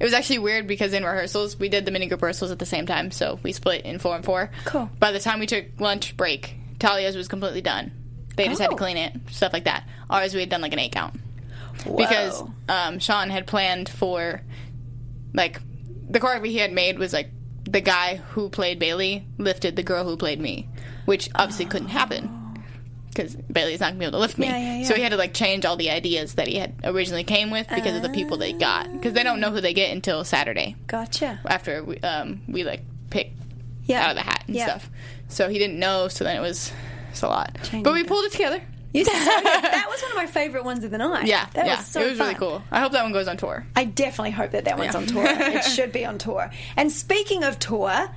[0.00, 2.66] it was actually weird because in rehearsals we did the mini group rehearsals at the
[2.66, 4.50] same time, so we split in four and four.
[4.64, 4.88] Cool.
[4.98, 7.92] By the time we took lunch break, Talia's was completely done.
[8.36, 8.78] They just had to Oh.
[8.78, 9.88] clean it, stuff like that.
[10.10, 11.14] Ours we had done like an eight count
[11.96, 14.40] because um, Sean had planned for
[15.32, 15.60] like
[16.08, 17.30] the choreography he had made was like
[17.64, 20.68] the guy who played Bailey lifted the girl who played me,
[21.06, 22.40] which obviously couldn't happen
[23.08, 24.46] because Bailey's not gonna be able to lift me.
[24.46, 24.84] Yeah, yeah, yeah.
[24.86, 27.68] So he had to like change all the ideas that he had originally came with
[27.68, 30.74] because of the people they got because they don't know who they get until Saturday
[30.88, 31.40] Gotcha.
[31.46, 33.30] after we, um, we like pick
[33.86, 34.04] Yeah.
[34.04, 34.90] out of the hat and stuff.
[35.28, 36.08] So he didn't know.
[36.08, 36.72] So then it was
[37.10, 38.60] it's a lot, Changing but we pulled it together.
[38.94, 39.04] You.
[39.14, 41.26] That was one of my favorite ones of the night.
[41.26, 42.62] Yeah, that yeah, was so it was really cool.
[42.70, 43.66] I hope that one goes on tour.
[43.76, 45.00] I definitely hope that that one's Yeah.
[45.00, 45.24] on tour.
[45.28, 46.50] it should be on tour.
[46.76, 48.08] And speaking of tour,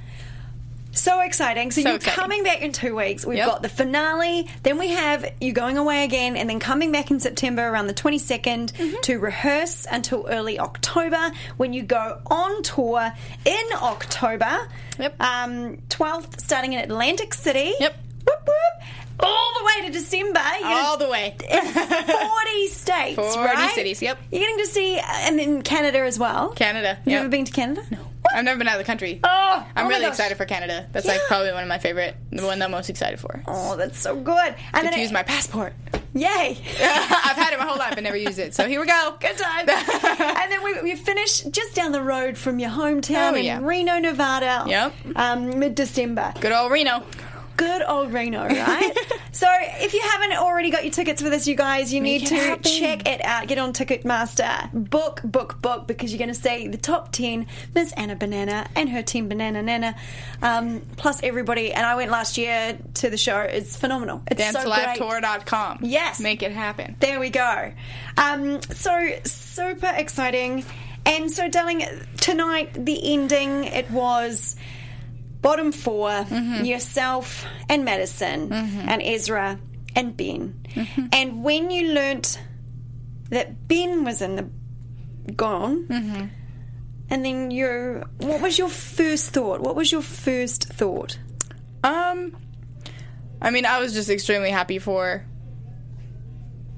[0.91, 1.69] so exciting.
[1.71, 2.19] So, So you're exciting.
[2.19, 3.25] coming back in two weeks.
[3.25, 3.47] We've Yep.
[3.47, 7.19] got the finale, then we have you going away again, and then coming back in
[7.19, 9.01] September around the 22nd Mm-hmm.
[9.01, 13.11] to rehearse until early October when you go on tour
[13.45, 14.67] in October.
[14.99, 15.15] Yep.
[15.21, 17.73] Um, 12th, starting in Atlantic City.
[17.79, 17.95] Yep.
[18.25, 18.87] Whoop, whoop.
[19.19, 20.41] All the way to December.
[20.63, 21.35] All the way.
[21.49, 23.71] in 40 states, 40 right?
[23.73, 24.19] cities, yep.
[24.31, 26.49] You're getting to see, and in Canada as well.
[26.49, 26.95] Canada.
[26.95, 27.21] Have you yep.
[27.21, 27.83] ever been to Canada?
[27.91, 27.99] No.
[28.33, 29.21] I've never been out of the country.
[29.23, 30.87] Oh, I'm oh really excited for Canada.
[30.91, 33.41] That's like probably one of my favorite, the one that I'm most excited for.
[33.47, 34.53] Oh, that's so good.
[34.73, 35.73] And to then use it- my passport.
[36.13, 36.57] yay.
[36.81, 38.53] I've had it my whole life and never used it.
[38.53, 39.15] So here we go.
[39.21, 39.69] Good time.
[39.69, 43.59] and then we, we finish just down the road from your hometown Oh, in yeah.
[43.61, 44.65] Reno, Nevada.
[44.67, 44.93] Yep.
[45.15, 46.33] Um, Mid December.
[46.41, 47.03] Good old Reno.
[47.57, 48.93] Good old Reno, right?
[49.31, 52.27] so if you haven't already got your tickets for this, you guys, you Make need
[52.27, 52.63] to happen.
[52.63, 53.47] check it out.
[53.47, 54.71] Get on Ticketmaster.
[54.71, 58.89] Book, book, book, because you're going to see the top 10, Miss Anna Banana and
[58.89, 59.95] her team Banana Nana,
[60.43, 61.73] um, plus everybody.
[61.73, 63.39] And I went last year to the show.
[63.39, 64.21] It's phenomenal.
[64.27, 64.97] It's so great.
[65.81, 66.19] Yes.
[66.19, 66.95] Make it happen.
[66.99, 67.73] There we go.
[68.17, 70.63] Um, so super exciting.
[71.07, 71.85] And so, darling,
[72.17, 74.57] tonight the ending it was
[75.41, 76.65] bottom 4 Mm-hmm.
[76.65, 79.59] yourself and Madison and Ezra
[79.95, 80.59] and Ben.
[80.73, 81.05] Mm-hmm.
[81.11, 82.39] And when you learnt
[83.29, 86.25] that Ben was in the gone, Mm-hmm.
[87.09, 89.61] and then you, what was your first thought?
[89.61, 91.17] What was your first thought?
[91.83, 92.35] Um,
[93.41, 95.23] I mean, I was just extremely happy for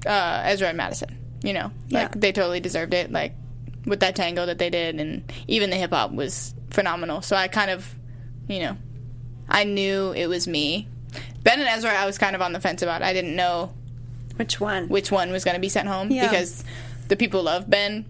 [0.06, 1.16] uh, Ezra and Madison.
[1.42, 2.14] You know, like Yeah.
[2.16, 3.10] they totally deserved it.
[3.10, 3.34] Like
[3.86, 7.22] with that tango that they did, and even the hip hop was phenomenal.
[7.22, 7.94] So I kind of,
[8.50, 8.76] you know,
[9.48, 10.88] I knew it was me.
[11.42, 13.02] Ben and Ezra, I was kind of on the fence about.
[13.02, 13.72] I didn't know
[14.36, 14.88] Which one?
[14.88, 16.28] which one was going to be sent home Yeah.
[16.28, 16.64] because
[17.08, 18.04] the people love Ben,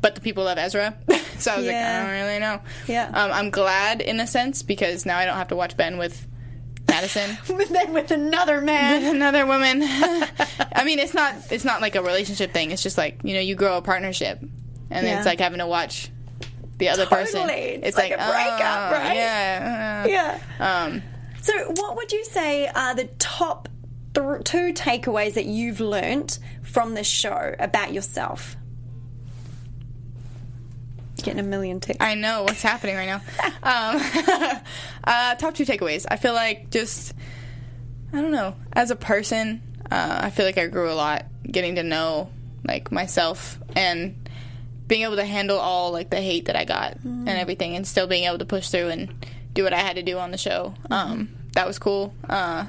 [0.00, 0.94] but the people love Ezra.
[1.38, 2.60] so I was like, I don't really know.
[2.86, 3.08] Yeah.
[3.08, 6.26] Um, I'm glad in a sense because now I don't have to watch Ben with
[6.88, 7.36] Madison.
[7.70, 9.02] then with another man.
[9.02, 9.80] with Another woman.
[10.74, 12.70] I mean, it's not it's not like a relationship thing.
[12.70, 14.40] It's just like you know, you grow a partnership,
[14.90, 15.16] and Yeah.
[15.18, 16.10] it's like having to watch
[16.82, 17.42] the other person.
[17.42, 17.80] Totally.
[17.82, 19.14] It's like a breakup, oh, right?
[19.14, 20.06] Yeah.
[20.06, 20.84] Yeah.
[20.84, 21.02] Um,
[21.40, 23.68] So, what would you say are the top
[24.14, 28.56] th- two takeaways that you've learnt from this show about yourself?
[31.22, 32.02] Getting a million texts.
[32.04, 33.20] I know what's happening right now.
[33.64, 34.02] Um,
[35.04, 36.04] uh, top two takeaways.
[36.10, 37.14] I feel like just,
[38.12, 41.76] I don't know, as a person, uh, I feel like I grew a lot getting
[41.76, 42.28] to know
[42.64, 44.21] like myself and
[44.92, 48.06] being able to handle all like the hate that I got and everything, and still
[48.06, 49.24] being able to push through and
[49.54, 50.74] do what I had to do on the show.
[50.90, 52.12] Um, that was cool.
[52.28, 52.66] Uh,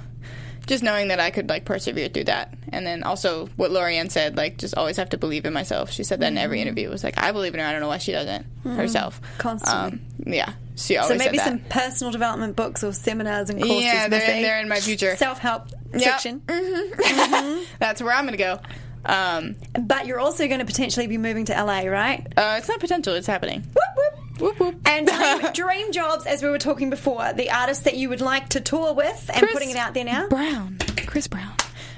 [0.66, 4.38] just knowing that I could like persevere through that, and then also what Laurieann said,
[4.38, 5.92] like just always have to believe in myself.
[5.92, 6.88] She said that in every interview.
[6.88, 7.66] It was like I believe in her.
[7.66, 9.20] I don't know why she doesn't herself.
[9.38, 10.00] Constantly.
[10.30, 13.84] Um, yeah, she always so maybe some personal development books or seminars and courses.
[13.84, 15.18] Yeah, they're in, they're in my future.
[15.18, 16.02] self-help Yep.
[16.02, 16.42] section.
[17.80, 18.60] That's where I'm gonna go.
[19.06, 22.26] Um, But you're also going to potentially be moving to LA, right?
[22.38, 23.14] uh, it's not potential.
[23.16, 23.62] It's happening.
[23.62, 24.40] Whoop, whoop.
[24.40, 24.76] Whoop whoop.
[24.90, 28.50] And dream, dream jobs, as we were talking before, the artist that you would like
[28.50, 30.28] to tour with, and Chris putting it out there now.
[30.28, 31.52] Brown, Chris Brown.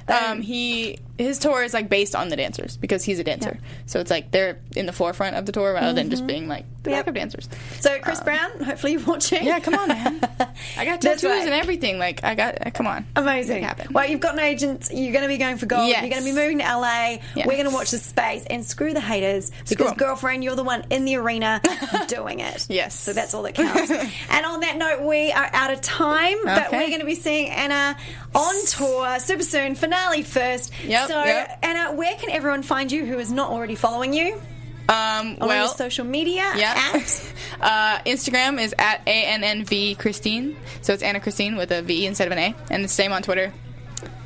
[0.07, 3.99] Um, he his tour is like based on the dancers because he's a dancer, so
[3.99, 6.91] it's like they're in the forefront of the tour rather than just being like the
[6.91, 6.99] Yep.
[7.05, 7.49] backup dancers.
[7.79, 9.43] So, Chris Brown, hopefully you're watching.
[9.43, 10.19] Yeah, come on, man.
[10.77, 11.41] I got tattoos right.
[11.43, 11.97] and everything.
[11.97, 13.55] Like I got, uh, come on, Amazing.
[13.55, 13.87] Make it happen.
[13.93, 14.89] Well, you've got an agent.
[14.93, 15.87] You're going to be going for gold.
[15.87, 16.01] Yes.
[16.01, 17.17] You're going to be moving to LA.
[17.35, 17.47] Yes.
[17.47, 19.97] We're going to watch the space and screw the haters because, 'em.
[19.97, 21.59] girlfriend, you're the one in the arena
[22.07, 22.67] doing it.
[22.69, 22.93] Yes.
[22.99, 23.89] So that's all that counts.
[24.29, 27.49] and on that note, we are out of time, but we're going to be seeing
[27.49, 27.97] Anna
[28.35, 29.73] on tour super soon.
[29.75, 30.71] Finale first.
[30.85, 31.59] Yep, So, yep.
[31.63, 34.41] Anna, where can everyone find you who is not already following you?
[34.87, 36.51] Um, On well, your social media?
[36.55, 36.91] yeah.
[36.93, 37.33] At?
[37.61, 41.81] uh, Instagram is at a n n v Christine, so it's Anna Christine with a
[41.81, 43.51] V instead of an A, and the same on Twitter.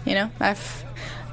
[0.05, 0.84] You know, I've,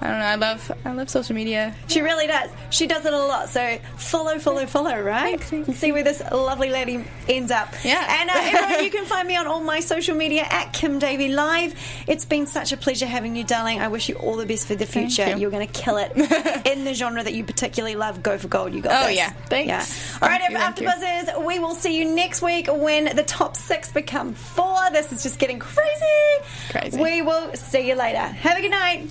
[0.01, 1.75] I don't know, I love, I love social media.
[1.89, 2.51] She really does.
[2.71, 3.49] She does it a lot.
[3.49, 5.53] So follow, follow, follow, right?
[5.53, 7.75] And see where this lovely lady ends up.
[7.83, 8.05] Yeah.
[8.21, 11.29] And uh, everyone, you can find me on all my social media at Kim Davy
[11.29, 11.75] Live.
[12.07, 13.81] It's been such a pleasure having you, darling.
[13.81, 15.29] I wish you all the best for the future.
[15.31, 15.39] you.
[15.39, 16.13] You're going to kill it
[16.67, 18.23] in the genre that you particularly love.
[18.23, 18.75] Go for gold.
[18.75, 19.17] You got Oh, this.
[19.17, 19.31] yeah.
[19.49, 19.69] Thanks.
[19.69, 20.19] Yeah.
[20.23, 20.89] All right, Thank you, thank you.
[20.89, 21.47] AfterBuzzers.
[21.47, 24.77] We will see you next week when the top six become four.
[24.93, 26.45] This is just getting crazy.
[26.71, 27.01] Crazy.
[27.01, 28.19] We will see you later.
[28.19, 29.11] Have a good night.